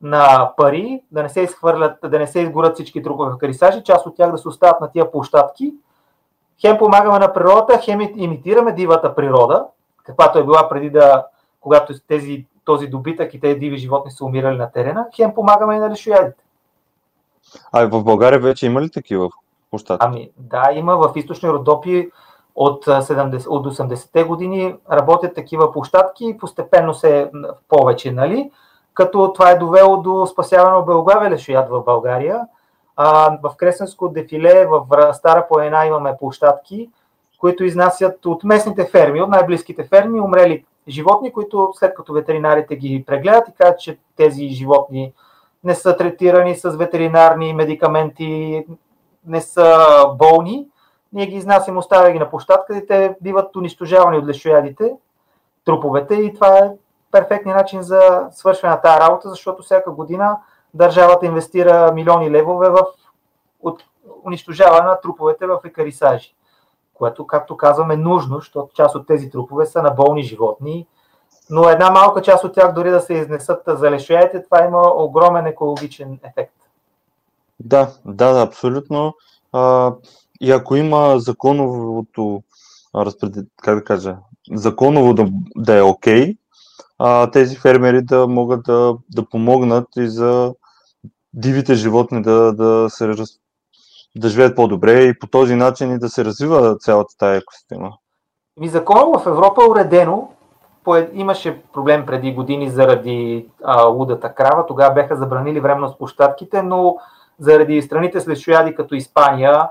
на 0.01 0.53
пари, 0.57 1.03
да 1.11 1.23
не 1.23 1.29
се 1.29 1.41
изхвърлят, 1.41 1.97
да 2.03 2.19
не 2.19 2.27
се 2.27 2.39
изгорят 2.39 2.73
всички 2.73 3.01
в 3.05 3.37
карисажи, 3.37 3.83
част 3.83 4.05
от 4.05 4.15
тях 4.15 4.31
да 4.31 4.37
се 4.37 4.47
остават 4.47 4.81
на 4.81 4.91
тия 4.91 5.11
площадки. 5.11 5.73
Хем 6.61 6.77
помагаме 6.77 7.19
на 7.19 7.33
природата, 7.33 7.79
хем 7.83 8.01
имитираме 8.15 8.71
дивата 8.71 9.15
природа, 9.15 9.65
каквато 10.03 10.39
е 10.39 10.43
била 10.43 10.69
преди 10.69 10.89
да, 10.89 11.25
когато 11.59 11.93
тези, 12.07 12.45
този 12.65 12.87
добитък 12.87 13.33
и 13.33 13.39
тези 13.39 13.59
диви 13.59 13.77
животни 13.77 14.11
са 14.11 14.25
умирали 14.25 14.57
на 14.57 14.71
терена, 14.71 15.07
хем 15.15 15.33
помагаме 15.33 15.75
и 15.75 15.79
на 15.79 15.89
лешоядите. 15.89 16.43
А 17.71 17.85
в 17.87 18.03
България 18.03 18.39
вече 18.39 18.65
има 18.65 18.81
ли 18.81 18.89
такива 18.89 19.29
площадки? 19.69 20.05
Ами 20.07 20.31
да, 20.37 20.69
има 20.73 20.95
в 20.97 21.11
източни 21.15 21.49
Родопи 21.49 22.11
от, 22.55 22.85
70, 22.85 23.47
от 23.47 23.67
80-те 23.67 24.23
години 24.23 24.75
работят 24.91 25.35
такива 25.35 25.71
площадки 25.71 26.25
и 26.25 26.37
постепенно 26.37 26.93
се 26.93 27.31
повече, 27.69 28.11
нали? 28.11 28.51
Като 28.93 29.33
това 29.33 29.51
е 29.51 29.57
довело 29.57 29.97
до 29.97 30.25
спасяване 30.25 30.77
на 30.77 30.81
белгавеле 30.81 31.37
шоят 31.37 31.69
в 31.69 31.83
България. 31.83 32.41
А, 32.95 33.37
в 33.43 33.55
Кресенско 33.57 34.09
дефиле, 34.09 34.65
в 34.65 35.13
Стара 35.13 35.47
планина 35.47 35.85
имаме 35.85 36.17
площадки, 36.19 36.89
които 37.39 37.63
изнасят 37.63 38.25
от 38.25 38.43
местните 38.43 38.85
ферми, 38.85 39.21
от 39.21 39.29
най-близките 39.29 39.83
ферми, 39.83 40.21
умрели 40.21 40.65
животни, 40.87 41.33
които 41.33 41.71
след 41.75 41.93
като 41.93 42.13
ветеринарите 42.13 42.75
ги 42.75 43.03
прегледат 43.07 43.47
и 43.47 43.51
казват, 43.51 43.79
че 43.79 43.97
тези 44.15 44.47
животни 44.47 45.13
не 45.63 45.75
са 45.75 45.97
третирани 45.97 46.55
с 46.55 46.69
ветеринарни 46.69 47.53
медикаменти, 47.53 48.65
не 49.25 49.41
са 49.41 49.85
болни, 50.15 50.67
ние 51.13 51.25
ги 51.25 51.35
изнасяме, 51.35 51.79
оставя 51.79 52.11
ги 52.11 52.19
на 52.19 52.29
площадка 52.29 52.77
и 52.77 52.87
те 52.87 53.15
биват 53.21 53.55
унищожавани 53.55 54.17
от 54.17 54.27
лешоядите, 54.27 54.93
труповете 55.65 56.15
и 56.15 56.33
това 56.33 56.57
е 56.57 56.71
перфектният 57.11 57.57
начин 57.57 57.81
за 57.81 58.27
свършване 58.31 58.75
на 58.75 58.81
тази 58.81 58.99
работа, 58.99 59.29
защото 59.29 59.63
всяка 59.63 59.91
година 59.91 60.37
държавата 60.73 61.25
инвестира 61.25 61.91
милиони 61.93 62.31
левове 62.31 62.69
в 62.69 62.85
от 63.61 63.83
унищожаване 64.25 64.87
на 64.87 65.01
труповете 65.01 65.47
в 65.47 65.59
екарисажи, 65.65 66.35
което, 66.93 67.27
както 67.27 67.57
казваме, 67.57 67.93
е 67.93 67.97
нужно, 67.97 68.35
защото 68.35 68.73
част 68.73 68.95
от 68.95 69.07
тези 69.07 69.29
трупове 69.29 69.65
са 69.65 69.81
на 69.81 69.91
болни 69.91 70.23
животни, 70.23 70.87
но 71.49 71.69
една 71.69 71.91
малка 71.91 72.21
част 72.21 72.43
от 72.43 72.53
тях 72.53 72.73
дори 72.73 72.89
да 72.89 72.99
се 73.01 73.13
изнесат 73.13 73.63
за 73.67 73.91
лешоядите, 73.91 74.43
това 74.43 74.65
има 74.65 74.93
огромен 74.95 75.45
екологичен 75.45 76.19
ефект. 76.23 76.53
Да, 77.59 77.91
да, 78.05 78.33
да 78.33 78.41
абсолютно. 78.41 79.13
А, 79.51 79.93
и 80.41 80.51
ако 80.51 80.75
има 80.75 81.19
законовото, 81.19 82.43
как 83.61 83.75
да 83.75 83.83
кажа, 83.83 84.17
законово 84.53 85.13
да, 85.13 85.27
да 85.55 85.77
е 85.77 85.81
окей, 85.81 86.25
okay, 86.25 86.37
а, 87.03 87.31
тези 87.31 87.55
фермери 87.55 88.01
да 88.01 88.27
могат 88.27 88.63
да, 88.63 88.97
да 89.15 89.25
помогнат 89.29 89.87
и 89.97 90.07
за 90.07 90.53
дивите 91.33 91.75
животни 91.75 92.21
да, 92.21 92.53
да 92.53 92.89
се 92.89 93.13
да 94.15 94.29
живеят 94.29 94.55
по-добре 94.55 95.03
и 95.03 95.19
по 95.19 95.27
този 95.27 95.55
начин 95.55 95.91
и 95.91 95.99
да 95.99 96.09
се 96.09 96.25
развива 96.25 96.77
цялата 96.77 97.17
тая 97.17 97.37
екосистема. 97.37 97.93
Ми 98.59 98.67
законно 98.67 99.19
в 99.19 99.27
Европа 99.27 99.63
е 99.63 99.69
уредено. 99.69 100.29
Имаше 101.13 101.61
проблем 101.73 102.05
преди 102.05 102.33
години 102.33 102.69
заради 102.69 103.47
а, 103.63 103.83
лудата 103.83 104.33
крава. 104.33 104.65
Тогава 104.65 104.93
бяха 104.93 105.15
забранили 105.15 105.59
временно 105.59 105.89
с 105.89 105.97
площадките, 105.97 106.63
но 106.63 106.97
заради 107.39 107.81
страните 107.81 108.19
след 108.19 108.37
шояди 108.37 108.75
като 108.75 108.95
Испания 108.95 109.69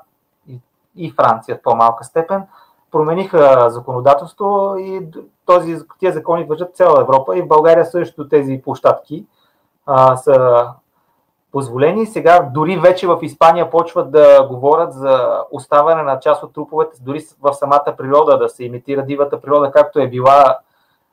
и 0.97 1.11
Франция 1.11 1.57
в 1.57 1.63
по-малка 1.63 2.05
степен, 2.05 2.43
промениха 2.91 3.71
законодателство 3.71 4.75
и 4.79 5.07
този, 5.47 5.77
тия 5.99 6.13
закони 6.13 6.45
въжат 6.45 6.77
цяла 6.77 7.01
Европа 7.01 7.39
и 7.39 7.43
в 7.43 7.49
България 7.49 7.85
също 7.85 8.29
тези 8.29 8.61
площадки 8.65 9.27
а, 9.87 10.17
са 10.17 10.67
позволени. 11.53 12.07
Сега 12.07 12.51
дори 12.55 12.79
вече 12.79 13.07
в 13.07 13.19
Испания 13.23 13.71
почват 13.71 14.11
да 14.11 14.47
говорят 14.51 14.93
за 14.93 15.43
оставане 15.51 16.03
на 16.03 16.21
част 16.21 16.43
от 16.43 16.55
труповете, 16.55 16.99
дори 17.03 17.21
в 17.43 17.53
самата 17.53 17.95
природа, 17.99 18.39
да 18.39 18.49
се 18.49 18.65
имитира 18.65 19.05
дивата 19.05 19.41
природа, 19.41 19.71
както 19.71 20.01
е 20.01 20.09
била. 20.09 20.59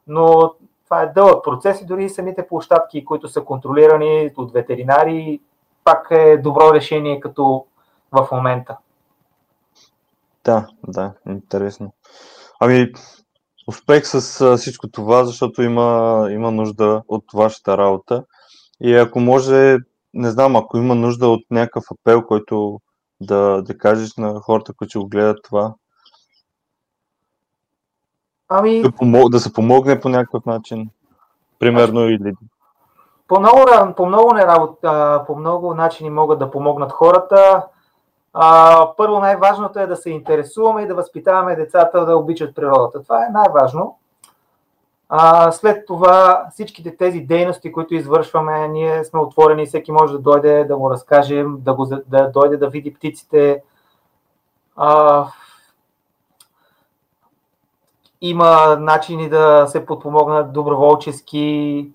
Но 0.08 0.54
това 0.86 1.02
е 1.02 1.12
дълъг 1.16 1.44
процес 1.44 1.82
и 1.82 1.86
дори 1.86 2.10
самите 2.10 2.48
площадки, 2.48 3.06
които 3.06 3.28
са 3.28 3.42
контролирани 3.42 4.32
от 4.38 4.54
ветеринари, 4.54 5.40
пак 5.84 6.08
е 6.12 6.38
добро 6.38 6.74
решение 6.74 7.20
като 7.20 7.66
в 8.12 8.28
момента. 8.32 8.78
Да, 10.48 10.68
да, 10.88 11.14
интересно. 11.30 11.94
Ами, 12.60 12.92
успех 13.68 14.08
с 14.08 14.58
всичко 14.58 14.88
това, 14.88 15.26
защото 15.26 15.62
има, 15.62 16.28
има 16.32 16.52
нужда 16.52 17.04
от 17.08 17.24
вашата 17.34 17.78
работа. 17.78 18.24
И 18.82 18.96
ако 18.96 19.20
може, 19.20 19.78
не 20.14 20.32
знам, 20.32 20.56
ако 20.56 20.78
има 20.78 20.96
нужда 20.96 21.28
от 21.28 21.42
някакъв 21.52 21.84
апел, 21.92 22.26
който 22.26 22.80
да, 23.22 23.62
да 23.62 23.78
кажеш 23.78 24.16
на 24.18 24.40
хората, 24.40 24.74
които 24.74 25.00
го 25.00 25.08
гледат 25.08 25.38
това, 25.44 25.74
Ами... 28.50 28.82
Да, 28.82 28.92
помог, 28.92 29.30
да 29.30 29.40
се 29.40 29.54
помогне 29.54 30.00
по 30.00 30.10
някакъв 30.10 30.46
начин. 30.46 30.90
Примерно 31.60 32.10
или... 32.10 32.34
По 33.28 33.40
много, 33.40 33.94
по 33.98 34.06
много, 34.06 34.34
не 34.34 34.46
работа, 34.46 35.24
по 35.28 35.36
много 35.36 35.74
начини 35.74 36.10
могат 36.10 36.40
да 36.40 36.52
помогнат 36.52 36.92
хората. 36.92 37.68
Първо 38.98 39.20
най-важното 39.20 39.80
е 39.80 39.88
да 39.88 39.96
се 39.96 40.10
интересуваме 40.10 40.82
и 40.82 40.88
да 40.88 40.96
възпитаваме 40.96 41.56
децата 41.56 42.06
да 42.06 42.18
обичат 42.18 42.56
природата. 42.56 43.04
Това 43.04 43.26
е 43.26 43.30
най-важно. 43.32 43.98
А, 45.10 45.52
след 45.52 45.86
това 45.86 46.46
всичките 46.52 46.98
тези 46.98 47.20
дейности, 47.20 47.72
които 47.72 47.96
извършваме, 47.96 48.68
ние 48.68 49.04
сме 49.04 49.20
отворени, 49.20 49.66
всеки 49.66 49.92
може 49.92 50.14
да 50.14 50.20
дойде 50.20 50.64
да 50.64 50.78
му 50.78 50.90
разкажем, 50.90 51.58
да, 51.60 51.74
го, 51.74 51.86
да 52.08 52.32
дойде 52.32 52.58
да 52.58 52.70
види 52.70 52.94
птиците. 52.94 53.64
А, 54.76 55.26
има 58.22 58.78
начини 58.80 59.30
да 59.30 59.68
се 59.68 59.86
подпомогнат 59.86 60.54
доброволчески. 60.54 61.92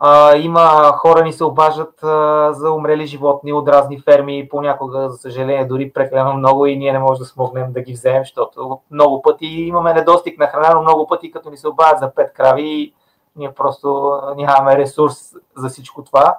А, 0.00 0.36
има 0.36 0.92
хора 0.96 1.24
ни 1.24 1.32
се 1.32 1.44
обаждат 1.44 2.02
а, 2.02 2.52
за 2.52 2.72
умрели 2.72 3.06
животни 3.06 3.52
от 3.52 3.68
разни 3.68 4.00
ферми, 4.00 4.48
понякога, 4.48 5.10
за 5.10 5.16
съжаление, 5.16 5.66
дори 5.66 5.92
прекалено 5.92 6.34
много 6.34 6.66
и 6.66 6.76
ние 6.76 6.92
не 6.92 6.98
можем 6.98 7.18
да 7.18 7.24
смогнем 7.24 7.72
да 7.72 7.80
ги 7.80 7.92
вземем, 7.92 8.22
защото 8.22 8.80
много 8.90 9.22
пъти 9.22 9.46
имаме 9.46 9.94
недостиг 9.94 10.38
на 10.38 10.46
храна, 10.46 10.74
но 10.74 10.82
много 10.82 11.06
пъти, 11.06 11.30
като 11.30 11.50
ни 11.50 11.56
се 11.56 11.68
обадят 11.68 11.98
за 11.98 12.14
пет 12.14 12.32
крави, 12.32 12.94
ние 13.36 13.54
просто 13.54 14.18
нямаме 14.36 14.76
ресурс 14.76 15.34
за 15.56 15.68
всичко 15.68 16.04
това. 16.04 16.38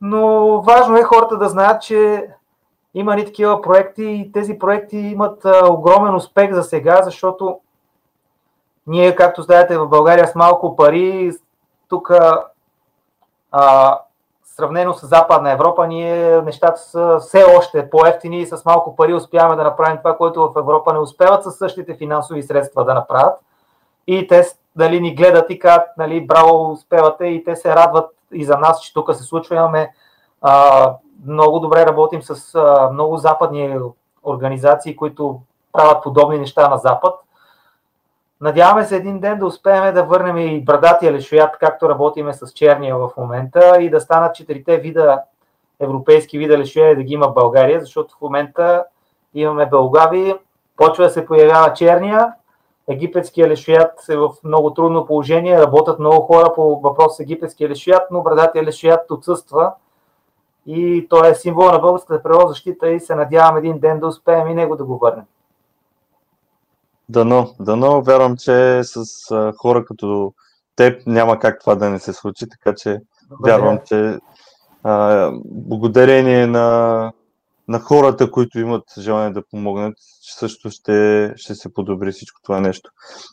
Но 0.00 0.60
важно 0.60 0.96
е 0.96 1.02
хората 1.02 1.38
да 1.38 1.48
знаят, 1.48 1.82
че 1.82 2.28
има 2.94 3.16
ни 3.16 3.24
такива 3.24 3.62
проекти 3.62 4.04
и 4.04 4.32
тези 4.32 4.58
проекти 4.58 4.96
имат 4.96 5.44
а, 5.44 5.72
огромен 5.72 6.14
успех 6.14 6.52
за 6.52 6.62
сега, 6.62 7.02
защото 7.02 7.60
ние, 8.86 9.16
както 9.16 9.42
знаете, 9.42 9.78
в 9.78 9.88
България 9.88 10.26
с 10.26 10.34
малко 10.34 10.76
пари, 10.76 11.32
тук 11.88 12.10
а, 13.52 14.00
сравнено 14.44 14.94
с 14.94 15.06
Западна 15.06 15.50
Европа, 15.50 15.86
ние 15.86 16.42
нещата 16.42 16.80
са 16.80 17.18
все 17.20 17.44
още 17.58 17.90
по-ефтини 17.90 18.40
и 18.40 18.46
с 18.46 18.64
малко 18.64 18.96
пари 18.96 19.14
успяваме 19.14 19.56
да 19.56 19.64
направим 19.64 19.98
това, 19.98 20.16
което 20.16 20.52
в 20.52 20.58
Европа 20.58 20.92
не 20.92 20.98
успеват 20.98 21.42
със 21.42 21.58
същите 21.58 21.94
финансови 21.94 22.42
средства 22.42 22.84
да 22.84 22.94
направят. 22.94 23.38
И 24.06 24.26
те 24.26 24.44
дали 24.76 25.00
ни 25.00 25.14
гледат 25.14 25.50
и 25.50 25.58
казват, 25.58 25.88
нали, 25.98 26.26
браво, 26.26 26.72
успевате 26.72 27.24
и 27.24 27.44
те 27.44 27.56
се 27.56 27.76
радват 27.76 28.10
и 28.32 28.44
за 28.44 28.58
нас, 28.58 28.80
че 28.80 28.94
тук 28.94 29.14
се 29.14 29.22
случва. 29.22 29.56
Имаме 29.56 29.94
а, 30.42 30.94
много 31.26 31.60
добре 31.60 31.86
работим 31.86 32.22
с 32.22 32.54
а, 32.54 32.90
много 32.92 33.16
западни 33.16 33.78
организации, 34.24 34.96
които 34.96 35.40
правят 35.72 36.02
подобни 36.02 36.38
неща 36.38 36.68
на 36.68 36.76
Запад. 36.76 37.14
Надяваме 38.40 38.84
се 38.84 38.96
един 38.96 39.20
ден 39.20 39.38
да 39.38 39.46
успеем 39.46 39.94
да 39.94 40.04
върнем 40.04 40.36
и 40.38 40.64
брадатия 40.64 41.12
лешоят, 41.12 41.58
както 41.60 41.88
работиме 41.88 42.32
с 42.32 42.52
черния 42.52 42.96
в 42.96 43.10
момента 43.16 43.76
и 43.80 43.90
да 43.90 44.00
станат 44.00 44.34
четирите 44.34 44.78
вида, 44.78 45.22
европейски 45.80 46.38
вида 46.38 46.58
лешоя 46.58 46.96
да 46.96 47.02
ги 47.02 47.14
има 47.14 47.28
в 47.28 47.34
България, 47.34 47.80
защото 47.80 48.16
в 48.16 48.20
момента 48.20 48.84
имаме 49.34 49.66
бългави, 49.66 50.34
почва 50.76 51.04
да 51.04 51.10
се 51.10 51.26
появява 51.26 51.72
черния, 51.72 52.32
египетския 52.88 53.48
лешоят 53.48 54.08
е 54.08 54.16
в 54.16 54.30
много 54.44 54.74
трудно 54.74 55.06
положение, 55.06 55.60
работят 55.60 55.98
много 55.98 56.26
хора 56.26 56.52
по 56.54 56.80
въпрос 56.80 57.16
с 57.16 57.20
египетския 57.20 57.68
лешоят, 57.68 58.02
но 58.10 58.22
брадатия 58.22 58.64
лешоят 58.64 59.10
отсъства 59.10 59.72
и 60.66 61.06
той 61.10 61.30
е 61.30 61.34
символ 61.34 61.70
на 61.70 61.78
българската 61.78 62.22
природозащита 62.22 62.88
и 62.88 63.00
се 63.00 63.14
надявам 63.14 63.56
един 63.56 63.78
ден 63.78 64.00
да 64.00 64.06
успеем 64.06 64.48
и 64.48 64.54
него 64.54 64.76
да 64.76 64.84
го 64.84 64.98
върнем. 64.98 65.24
Дано, 67.08 67.54
дано, 67.60 68.02
вярвам, 68.02 68.36
че 68.36 68.80
с 68.84 68.96
а, 69.30 69.52
хора 69.56 69.84
като 69.84 70.32
теб 70.76 71.06
няма 71.06 71.38
как 71.38 71.60
това 71.60 71.74
да 71.74 71.90
не 71.90 71.98
се 71.98 72.12
случи, 72.12 72.46
така 72.48 72.74
че 72.76 72.98
Добре. 73.30 73.50
вярвам, 73.50 73.78
че 73.86 74.18
а, 74.82 75.30
благодарение 75.44 76.46
на, 76.46 77.12
на 77.68 77.78
хората, 77.80 78.30
които 78.30 78.58
имат 78.58 78.84
желание 78.98 79.32
да 79.32 79.42
помогнат, 79.50 79.94
също 80.38 80.70
ще, 80.70 81.32
ще 81.36 81.54
се 81.54 81.72
подобри 81.72 82.12
всичко 82.12 82.40
това 82.42 82.60
нещо. 82.60 82.90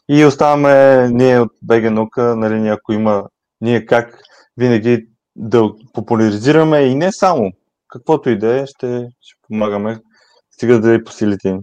И 0.10 0.26
оставаме 0.26 1.08
ние 1.12 1.40
от 1.40 1.52
БГ 1.62 1.92
Наука, 1.92 2.36
нали, 2.36 2.68
ако 2.68 2.94
има 2.94 3.24
ние 3.62 3.86
как 3.86 4.20
винаги 4.58 5.08
да 5.36 5.70
популяризираме 5.94 6.80
и 6.80 6.96
не 6.96 7.12
само, 7.12 7.52
каквото 7.88 8.30
и 8.30 8.38
да 8.38 8.60
е, 8.60 8.66
ще, 8.68 9.08
ще 9.22 9.40
помагаме, 9.48 10.00
стига 10.52 10.80
да 10.80 10.94
е 10.94 11.04
по 11.04 11.12
силите 11.12 11.50
им. 11.50 11.60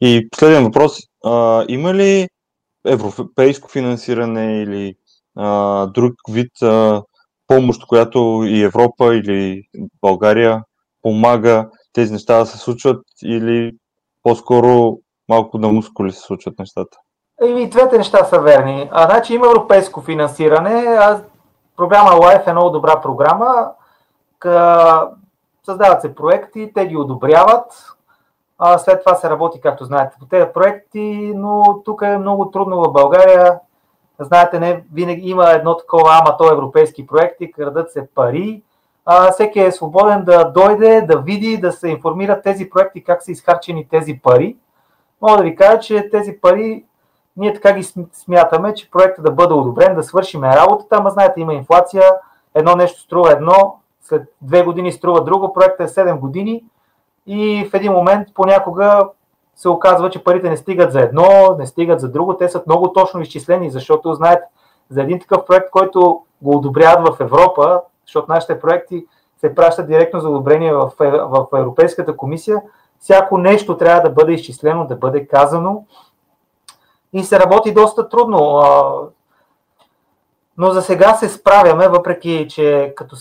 И 0.00 0.28
последен 0.30 0.64
въпрос. 0.64 0.98
А, 1.24 1.64
има 1.68 1.94
ли 1.94 2.28
европейско 2.86 3.68
финансиране 3.68 4.62
или 4.62 4.94
а, 5.36 5.86
друг 5.86 6.14
вид 6.30 6.62
а, 6.62 7.02
помощ, 7.46 7.86
която 7.86 8.44
и 8.46 8.62
Европа 8.62 9.14
или 9.14 9.62
България 10.00 10.62
помага 11.02 11.68
тези 11.92 12.12
неща 12.12 12.38
да 12.38 12.46
се 12.46 12.58
случват 12.58 13.02
или 13.24 13.72
по-скоро 14.22 14.98
малко 15.28 15.58
на 15.58 15.68
мускули 15.68 16.12
се 16.12 16.20
случват 16.20 16.58
нещата? 16.58 16.98
И 17.44 17.68
двете 17.68 17.98
неща 17.98 18.24
са 18.24 18.38
верни. 18.38 18.88
А, 18.92 19.06
значи 19.06 19.34
има 19.34 19.46
европейско 19.46 20.02
финансиране. 20.02 20.84
А, 20.98 21.22
програма 21.76 22.10
LIFE 22.10 22.48
е 22.48 22.52
много 22.52 22.70
добра 22.70 23.00
програма. 23.00 23.70
Къ... 24.38 25.10
Създават 25.64 26.02
се 26.02 26.14
проекти, 26.14 26.72
те 26.74 26.86
ги 26.86 26.96
одобряват, 26.96 27.95
а, 28.58 28.78
след 28.78 29.04
това 29.04 29.14
се 29.14 29.30
работи, 29.30 29.60
както 29.60 29.84
знаете, 29.84 30.16
по 30.20 30.26
тези 30.26 30.46
проекти, 30.54 31.32
но 31.36 31.82
тук 31.84 32.02
е 32.02 32.18
много 32.18 32.50
трудно 32.50 32.82
в 32.82 32.92
България. 32.92 33.58
Знаете, 34.18 34.60
не 34.60 34.84
винаги 34.92 35.28
има 35.28 35.50
едно 35.50 35.76
такова, 35.76 36.10
ама 36.12 36.36
то 36.36 36.52
европейски 36.52 37.06
проекти, 37.06 37.52
крадат 37.52 37.92
се 37.92 38.08
пари. 38.14 38.62
А, 39.06 39.32
всеки 39.32 39.60
е 39.60 39.72
свободен 39.72 40.24
да 40.24 40.44
дойде, 40.44 41.00
да 41.00 41.18
види, 41.18 41.58
да 41.58 41.72
се 41.72 41.88
информира 41.88 42.42
тези 42.42 42.70
проекти, 42.70 43.04
как 43.04 43.22
са 43.22 43.32
изхарчени 43.32 43.88
тези 43.88 44.18
пари. 44.22 44.56
Мога 45.22 45.36
да 45.36 45.42
ви 45.42 45.56
кажа, 45.56 45.80
че 45.80 46.10
тези 46.10 46.40
пари 46.40 46.84
ние 47.36 47.54
така 47.54 47.72
ги 47.72 47.86
смятаме, 48.12 48.74
че 48.74 48.90
проектът 48.90 49.24
да 49.24 49.30
бъде 49.30 49.54
одобрен, 49.54 49.94
да 49.94 50.02
свършим 50.02 50.44
работата, 50.44 50.96
ама 50.96 51.10
знаете, 51.10 51.40
има 51.40 51.54
инфлация, 51.54 52.02
едно 52.54 52.76
нещо 52.76 53.00
струва 53.00 53.32
едно, 53.32 53.80
след 54.02 54.22
две 54.42 54.62
години 54.62 54.92
струва 54.92 55.24
друго, 55.24 55.52
проектът 55.52 55.90
е 55.90 55.92
7 55.92 56.18
години 56.18 56.64
и 57.26 57.68
в 57.70 57.74
един 57.74 57.92
момент 57.92 58.28
понякога 58.34 59.08
се 59.56 59.68
оказва, 59.68 60.10
че 60.10 60.24
парите 60.24 60.50
не 60.50 60.56
стигат 60.56 60.92
за 60.92 61.00
едно, 61.00 61.56
не 61.58 61.66
стигат 61.66 62.00
за 62.00 62.08
друго, 62.08 62.36
те 62.36 62.48
са 62.48 62.62
много 62.66 62.92
точно 62.92 63.20
изчислени, 63.20 63.70
защото 63.70 64.14
знаете, 64.14 64.42
за 64.90 65.02
един 65.02 65.20
такъв 65.20 65.44
проект, 65.46 65.70
който 65.70 66.22
го 66.42 66.56
одобряват 66.56 67.08
в 67.08 67.20
Европа, 67.20 67.82
защото 68.06 68.32
нашите 68.32 68.60
проекти 68.60 69.06
се 69.40 69.54
пращат 69.54 69.86
директно 69.86 70.20
за 70.20 70.28
одобрение 70.28 70.74
в, 70.74 70.92
в 71.00 71.46
Европейската 71.58 72.16
комисия, 72.16 72.62
всяко 72.98 73.38
нещо 73.38 73.76
трябва 73.76 74.02
да 74.02 74.10
бъде 74.10 74.32
изчислено, 74.32 74.86
да 74.86 74.96
бъде 74.96 75.26
казано 75.26 75.84
и 77.12 77.24
се 77.24 77.40
работи 77.40 77.74
доста 77.74 78.08
трудно. 78.08 78.62
Но 80.58 80.70
за 80.70 80.82
сега 80.82 81.14
се 81.14 81.28
справяме, 81.28 81.88
въпреки 81.88 82.46
че 82.50 82.92
като 82.96 83.16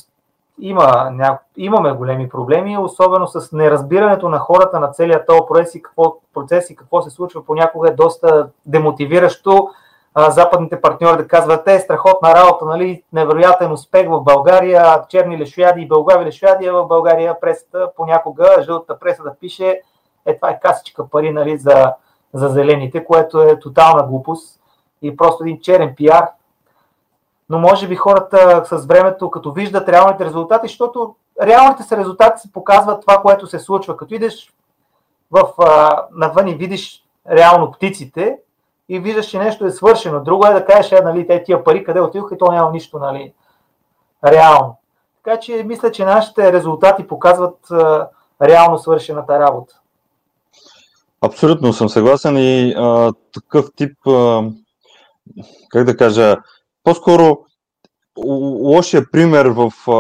има, 0.59 1.09
ня... 1.11 1.39
имаме 1.57 1.91
големи 1.91 2.29
проблеми, 2.29 2.77
особено 2.77 3.27
с 3.27 3.51
неразбирането 3.51 4.29
на 4.29 4.39
хората 4.39 4.79
на 4.79 4.91
целият 4.91 5.27
този 5.27 5.41
процес 5.47 5.75
и 5.75 5.81
какво, 5.81 6.17
процес 6.33 6.69
и 6.69 6.75
какво 6.75 7.01
се 7.01 7.09
случва 7.09 7.45
понякога 7.45 7.89
е 7.89 7.95
доста 7.95 8.49
демотивиращо. 8.65 9.69
А, 10.17 10.31
западните 10.31 10.81
партньори 10.81 11.17
да 11.17 11.27
казват, 11.27 11.67
е 11.67 11.79
страхотна 11.79 12.35
работа, 12.35 12.65
нали, 12.65 13.03
невероятен 13.13 13.71
успех 13.71 14.07
в 14.09 14.21
България, 14.21 15.01
черни 15.09 15.39
лешояди 15.39 15.81
и 15.81 15.87
бългави 15.87 16.25
лешояди, 16.25 16.69
в 16.69 16.85
България 16.87 17.39
пресата 17.39 17.91
понякога, 17.95 18.55
жълта 18.61 18.99
преса 18.99 19.23
да 19.23 19.35
пише, 19.35 19.81
е 20.25 20.35
това 20.35 20.49
е 20.49 20.59
касичка 20.59 21.09
пари 21.09 21.31
нали, 21.31 21.57
за, 21.57 21.93
за 22.33 22.49
зелените, 22.49 23.05
което 23.05 23.41
е 23.41 23.59
тотална 23.59 24.03
глупост 24.03 24.59
и 25.01 25.17
просто 25.17 25.43
един 25.43 25.61
черен 25.61 25.93
пиар, 25.95 26.27
но 27.49 27.60
може 27.60 27.88
би 27.88 27.95
хората 27.95 28.63
с 28.65 28.86
времето, 28.86 29.31
като 29.31 29.51
виждат 29.51 29.89
реалните 29.89 30.25
резултати, 30.25 30.67
защото 30.67 31.15
реалните 31.41 31.84
са 31.84 31.97
резултати 31.97 32.41
се 32.41 32.51
показват 32.51 33.01
това, 33.01 33.17
което 33.17 33.47
се 33.47 33.60
случва. 33.60 33.97
Като 33.97 34.13
идеш 34.13 34.53
в, 35.31 35.49
а, 35.60 36.05
навън 36.12 36.47
и 36.47 36.55
видиш 36.55 37.03
реално 37.31 37.71
птиците 37.71 38.38
и 38.89 38.99
виждаш, 38.99 39.27
че 39.27 39.39
нещо 39.39 39.65
е 39.65 39.71
свършено. 39.71 40.23
Друго 40.23 40.45
е 40.45 40.53
да 40.53 40.65
кажеш, 40.65 40.91
е, 40.91 41.01
нали, 41.01 41.27
те 41.27 41.43
тия 41.43 41.63
пари 41.63 41.84
къде 41.84 41.99
отидоха 41.99 42.36
и 42.36 42.38
то 42.38 42.51
няма 42.51 42.71
нищо 42.71 42.99
нали, 42.99 43.34
реално. 44.25 44.77
Така 45.23 45.39
че 45.39 45.63
мисля, 45.63 45.91
че 45.91 46.05
нашите 46.05 46.53
резултати 46.53 47.08
показват 47.08 47.71
а, 47.71 48.08
реално 48.41 48.77
свършената 48.77 49.39
работа. 49.39 49.79
Абсолютно 51.21 51.73
съм 51.73 51.89
съгласен 51.89 52.38
и 52.38 52.73
а, 52.77 53.13
такъв 53.34 53.65
тип, 53.75 54.08
а, 54.08 54.43
как 55.69 55.84
да 55.84 55.97
кажа, 55.97 56.38
по-скоро 56.86 57.38
лошия 58.63 59.12
пример 59.12 59.45
в 59.45 59.91
а, 59.91 60.00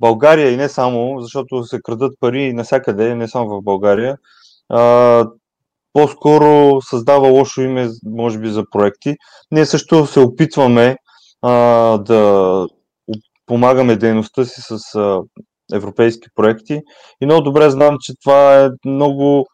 България 0.00 0.52
и 0.52 0.56
не 0.56 0.68
само, 0.68 1.20
защото 1.20 1.64
се 1.64 1.78
крадат 1.82 2.12
пари 2.20 2.52
навсякъде, 2.52 3.14
не 3.14 3.28
само 3.28 3.48
в 3.48 3.62
България, 3.62 4.18
а, 4.68 5.26
по-скоро 5.92 6.80
създава 6.80 7.28
лошо 7.28 7.60
име, 7.62 7.88
може 8.06 8.38
би, 8.38 8.48
за 8.48 8.64
проекти. 8.70 9.16
Ние 9.50 9.66
също 9.66 10.06
се 10.06 10.20
опитваме 10.20 10.96
а, 11.42 11.52
да 11.98 12.66
помагаме 13.46 13.96
дейността 13.96 14.44
си 14.44 14.60
с 14.60 14.94
а, 14.94 15.20
европейски 15.72 16.28
проекти 16.34 16.80
и 17.20 17.26
много 17.26 17.42
добре 17.42 17.70
знам, 17.70 17.96
че 18.00 18.12
това 18.24 18.64
е 18.64 18.68
много 18.86 19.46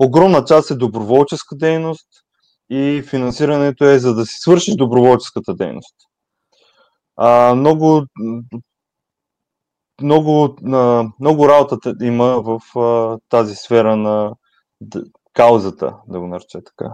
огромна 0.00 0.44
част 0.44 0.70
е 0.70 0.74
доброволческа 0.74 1.56
дейност 1.56 2.08
и 2.74 3.02
финансирането 3.02 3.84
е 3.84 3.98
за 3.98 4.14
да 4.14 4.26
си 4.26 4.38
свършиш 4.38 4.74
доброволческата 4.74 5.54
дейност. 5.54 5.94
А, 7.16 7.54
много, 7.54 8.02
много, 10.02 10.56
много 11.20 11.48
работата 11.48 11.94
има 12.02 12.42
в 12.42 12.78
а, 12.78 13.18
тази 13.28 13.54
сфера 13.54 13.96
на 13.96 14.32
каузата, 15.34 15.94
да 16.08 16.20
го 16.20 16.26
нареча 16.26 16.64
така. 16.64 16.92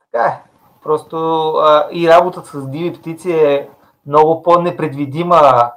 Така 0.00 0.24
е. 0.24 0.42
Просто 0.82 1.48
а, 1.48 1.88
и 1.92 2.08
работата 2.08 2.48
с 2.48 2.70
диви 2.70 2.92
птици 2.92 3.32
е 3.32 3.68
много 4.06 4.42
по-непредвидима, 4.42 5.72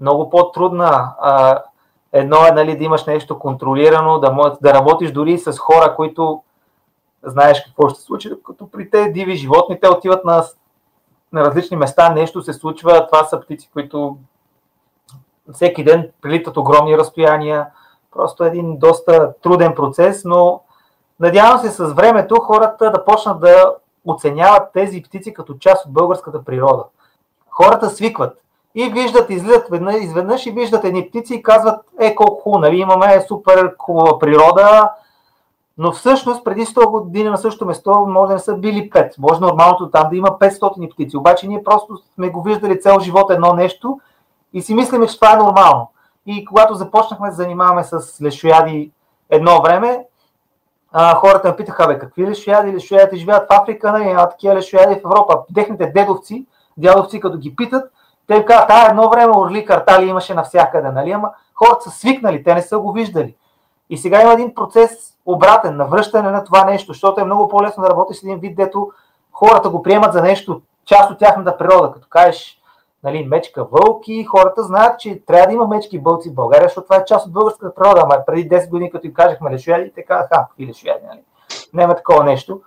много 0.00 0.30
по-трудна. 0.30 1.14
А, 1.20 1.62
едно 2.12 2.46
е 2.46 2.50
нали, 2.50 2.78
да 2.78 2.84
имаш 2.84 3.04
нещо 3.04 3.38
контролирано, 3.38 4.18
да, 4.18 4.56
да 4.62 4.74
работиш 4.74 5.12
дори 5.12 5.38
с 5.38 5.58
хора, 5.58 5.96
които 5.96 6.42
знаеш 7.26 7.64
какво 7.64 7.88
ще 7.88 7.98
се 7.98 8.04
случи, 8.04 8.30
като 8.46 8.70
при 8.70 8.90
те 8.90 9.08
диви 9.08 9.36
животни, 9.36 9.80
те 9.80 9.88
отиват 9.88 10.24
на, 10.24 10.44
на 11.32 11.44
различни 11.44 11.76
места, 11.76 12.12
нещо 12.12 12.42
се 12.42 12.52
случва, 12.52 13.06
това 13.06 13.24
са 13.24 13.40
птици, 13.40 13.70
които 13.72 14.16
всеки 15.52 15.84
ден 15.84 16.10
прилитат 16.22 16.56
огромни 16.56 16.98
разстояния, 16.98 17.66
просто 18.12 18.44
един 18.44 18.78
доста 18.78 19.34
труден 19.42 19.74
процес, 19.74 20.24
но 20.24 20.60
надявам 21.20 21.58
се 21.58 21.70
с 21.70 21.84
времето 21.84 22.34
хората 22.34 22.90
да 22.90 23.04
почнат 23.04 23.40
да 23.40 23.74
оценяват 24.04 24.72
тези 24.72 25.02
птици 25.02 25.34
като 25.34 25.54
част 25.54 25.86
от 25.86 25.92
българската 25.92 26.44
природа. 26.44 26.84
Хората 27.50 27.90
свикват 27.90 28.38
и 28.74 28.90
виждат, 28.90 29.30
излизат 29.30 29.68
изведнъж 30.00 30.46
и 30.46 30.50
виждат 30.50 30.84
едни 30.84 31.08
птици 31.08 31.34
и 31.34 31.42
казват, 31.42 31.80
е 32.00 32.14
колко 32.14 32.42
хубаво, 32.42 32.60
нали, 32.60 32.76
имаме 32.76 33.20
супер 33.28 33.74
хубава 33.78 34.18
природа, 34.18 34.90
но 35.78 35.92
всъщност 35.92 36.44
преди 36.44 36.66
100 36.66 36.90
години 36.90 37.28
на 37.28 37.38
същото 37.38 37.66
место 37.66 38.06
може 38.08 38.28
да 38.28 38.34
не 38.34 38.40
са 38.40 38.56
били 38.56 38.90
5. 38.90 39.12
Може 39.18 39.40
нормалното 39.40 39.90
там 39.90 40.10
да 40.10 40.16
има 40.16 40.28
500 40.28 40.92
птици. 40.94 41.16
Обаче 41.16 41.48
ние 41.48 41.64
просто 41.64 41.96
сме 42.14 42.30
го 42.30 42.42
виждали 42.42 42.80
цел 42.80 43.00
живот 43.00 43.30
едно 43.30 43.52
нещо 43.52 44.00
и 44.52 44.62
си 44.62 44.74
мислиме, 44.74 45.06
че 45.06 45.14
това 45.14 45.32
е 45.32 45.36
нормално. 45.36 45.90
И 46.26 46.44
когато 46.44 46.74
започнахме 46.74 47.28
да 47.28 47.34
занимаваме 47.34 47.84
с 47.84 48.22
лешояди 48.22 48.90
едно 49.30 49.62
време, 49.62 50.04
а, 50.92 51.14
хората 51.14 51.48
ме 51.48 51.56
питаха, 51.56 51.86
бе, 51.86 51.98
какви 51.98 52.26
лешояди? 52.26 52.72
Лешоядите 52.72 53.16
живеят 53.16 53.42
в 53.42 53.52
Африка, 53.52 53.92
нали? 53.92 54.14
а 54.16 54.28
такива 54.28 54.54
лешояди 54.54 54.94
в 54.94 55.04
Европа. 55.04 55.38
Техните 55.54 55.86
дедовци, 55.86 56.46
дядовци, 56.76 57.20
като 57.20 57.38
ги 57.38 57.56
питат, 57.56 57.92
те 58.26 58.44
казват, 58.44 58.70
а 58.70 58.90
едно 58.90 59.10
време 59.10 59.32
орли 59.36 59.64
картали 59.64 60.08
имаше 60.08 60.34
навсякъде, 60.34 60.90
нали? 60.90 61.10
Ама 61.10 61.30
хората 61.54 61.90
са 61.90 61.98
свикнали, 61.98 62.44
те 62.44 62.54
не 62.54 62.62
са 62.62 62.78
го 62.78 62.92
виждали. 62.92 63.34
И 63.90 63.98
сега 63.98 64.22
има 64.22 64.32
един 64.32 64.54
процес 64.54 65.15
обратен, 65.26 65.76
на 65.76 65.84
връщане 65.84 66.30
на 66.30 66.44
това 66.44 66.64
нещо, 66.64 66.92
защото 66.92 67.20
е 67.20 67.24
много 67.24 67.48
по-лесно 67.48 67.82
да 67.82 67.90
работиш 67.90 68.16
с 68.16 68.22
един 68.22 68.38
вид, 68.38 68.56
дето 68.56 68.90
хората 69.32 69.70
го 69.70 69.82
приемат 69.82 70.12
за 70.12 70.22
нещо, 70.22 70.62
част 70.84 71.10
от 71.10 71.18
тяхната 71.18 71.58
природа. 71.58 71.92
Като 71.92 72.06
кажеш, 72.10 72.60
нали, 73.04 73.24
мечка 73.24 73.64
вълки, 73.64 74.24
хората 74.24 74.62
знаят, 74.62 75.00
че 75.00 75.22
трябва 75.26 75.46
да 75.46 75.52
има 75.52 75.66
мечки 75.66 75.98
вълци 75.98 76.30
в 76.30 76.34
България, 76.34 76.68
защото 76.68 76.84
това 76.84 76.96
е 76.96 77.04
част 77.04 77.26
от 77.26 77.32
българската 77.32 77.74
природа. 77.74 78.00
Ама 78.04 78.16
преди 78.26 78.48
10 78.48 78.70
години, 78.70 78.90
като 78.90 79.06
им 79.06 79.14
кажехме 79.14 79.50
лешояди, 79.50 79.92
те 79.94 80.04
казаха, 80.04 80.46
какви 80.48 80.66
лешояди, 80.66 81.06
нали? 81.06 81.20
Няма 81.74 81.94
такова 81.94 82.24
нещо. 82.24 82.60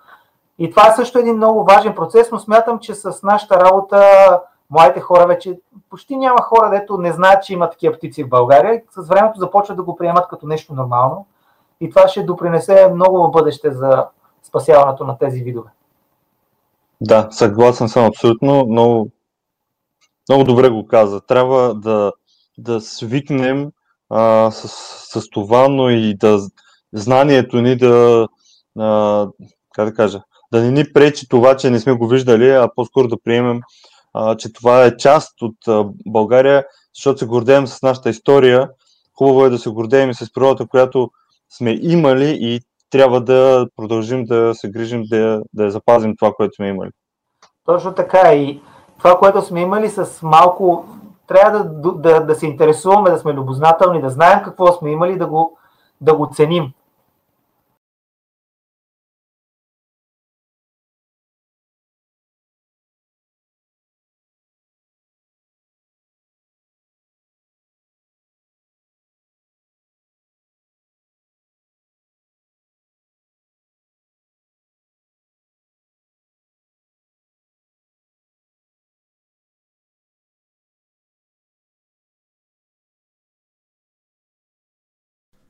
И 0.59 0.69
това 0.71 0.87
е 0.87 0.95
също 0.95 1.19
един 1.19 1.35
много 1.35 1.63
важен 1.63 1.95
процес, 1.95 2.31
но 2.31 2.39
смятам, 2.39 2.79
че 2.79 2.95
с 2.95 3.23
нашата 3.23 3.65
работа 3.65 4.03
младите 4.69 4.99
хора 4.99 5.27
вече 5.27 5.59
почти 5.89 6.17
няма 6.17 6.41
хора, 6.41 6.69
дето 6.69 6.97
не 6.97 7.11
знаят, 7.11 7.43
че 7.43 7.53
има 7.53 7.69
такива 7.69 7.95
птици 7.95 8.23
в 8.23 8.29
България 8.29 8.75
и 8.75 8.81
с 8.91 9.07
времето 9.07 9.39
започват 9.39 9.77
да 9.77 9.83
го 9.83 9.95
приемат 9.95 10.27
като 10.27 10.47
нещо 10.47 10.73
нормално. 10.73 11.25
И 11.81 11.89
това 11.89 12.07
ще 12.07 12.23
допринесе 12.23 12.91
много 12.93 13.17
в 13.17 13.31
бъдеще 13.31 13.71
за 13.71 14.05
спасяването 14.43 15.03
на 15.03 15.17
тези 15.17 15.41
видове. 15.43 15.69
Да, 17.01 17.27
съгласен 17.31 17.89
съм 17.89 18.05
абсолютно. 18.05 18.65
Много, 18.65 19.09
много 20.29 20.43
добре 20.43 20.69
го 20.69 20.87
каза. 20.87 21.21
Трябва 21.21 21.75
да, 21.75 22.11
да 22.57 22.81
свикнем 22.81 23.71
а, 24.09 24.51
с, 24.51 24.67
с 25.21 25.29
това, 25.29 25.67
но 25.67 25.89
и 25.89 26.13
да 26.13 26.39
знанието 26.93 27.61
ни 27.61 27.77
да, 27.77 28.27
а, 28.79 29.27
как 29.75 29.89
да 29.89 29.93
кажа, 29.93 30.21
да 30.51 30.61
не 30.61 30.71
ни 30.71 30.93
пречи 30.93 31.29
това, 31.29 31.57
че 31.57 31.69
не 31.69 31.79
сме 31.79 31.93
го 31.93 32.07
виждали, 32.07 32.49
а 32.49 32.69
по-скоро 32.75 33.07
да 33.07 33.21
приемем 33.23 33.61
а, 34.13 34.37
че 34.37 34.53
това 34.53 34.85
е 34.85 34.97
част 34.97 35.41
от 35.41 35.67
а, 35.67 35.85
България, 36.05 36.65
защото 36.95 37.19
се 37.19 37.25
гордеем 37.25 37.67
с 37.67 37.81
нашата 37.81 38.09
история. 38.09 38.69
Хубаво 39.17 39.45
е 39.45 39.49
да 39.49 39.57
се 39.57 39.69
гордеем 39.69 40.09
и 40.09 40.13
с 40.13 40.33
природата, 40.33 40.67
която 40.67 41.11
сме 41.49 41.77
имали 41.81 42.37
и 42.41 42.59
трябва 42.89 43.21
да 43.21 43.67
продължим 43.75 44.23
да 44.23 44.53
се 44.55 44.69
грижим 44.69 45.03
да, 45.09 45.41
да 45.53 45.71
запазим 45.71 46.15
това, 46.19 46.33
което 46.33 46.55
сме 46.55 46.67
имали. 46.67 46.89
Точно 47.65 47.93
така 47.93 48.33
и 48.33 48.61
това, 48.97 49.19
което 49.19 49.41
сме 49.41 49.61
имали 49.61 49.89
с 49.89 50.19
малко, 50.23 50.85
трябва 51.27 51.59
да, 51.59 51.93
да, 51.93 52.19
да 52.19 52.35
се 52.35 52.45
интересуваме, 52.45 53.09
да 53.09 53.17
сме 53.17 53.33
любознателни, 53.33 54.01
да 54.01 54.09
знаем 54.09 54.39
какво 54.43 54.71
сме 54.73 54.91
имали, 54.91 55.17
да 55.17 55.27
го, 55.27 55.57
да 56.01 56.15
го 56.15 56.29
ценим. 56.33 56.71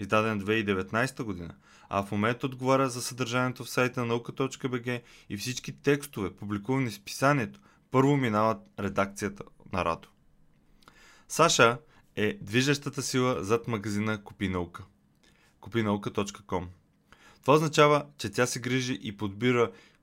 издаден 0.00 0.40
2019 0.40 1.22
година, 1.22 1.54
а 1.88 2.02
в 2.02 2.12
момента 2.12 2.46
отговаря 2.46 2.88
за 2.88 3.02
съдържанието 3.02 3.64
в 3.64 3.70
сайта 3.70 4.04
наука.бг 4.04 5.02
и 5.28 5.36
всички 5.36 5.72
текстове, 5.72 6.36
публикувани 6.36 6.90
в 6.90 7.02
писанието, 7.02 7.60
първо 7.90 8.16
минават 8.16 8.58
редакцията 8.78 9.44
на 9.72 9.84
Радо. 9.84 10.08
Саша 11.28 11.78
е 12.16 12.38
движещата 12.40 13.02
сила 13.02 13.44
зад 13.44 13.68
магазина 13.68 14.24
Купинаука. 14.24 14.84
Купинаука.com 15.60 16.66
Това 17.40 17.54
означава, 17.54 18.06
че 18.18 18.30
тя 18.30 18.46
се 18.46 18.60
грижи 18.60 18.98
и 19.02 19.16
подбира 19.16 19.70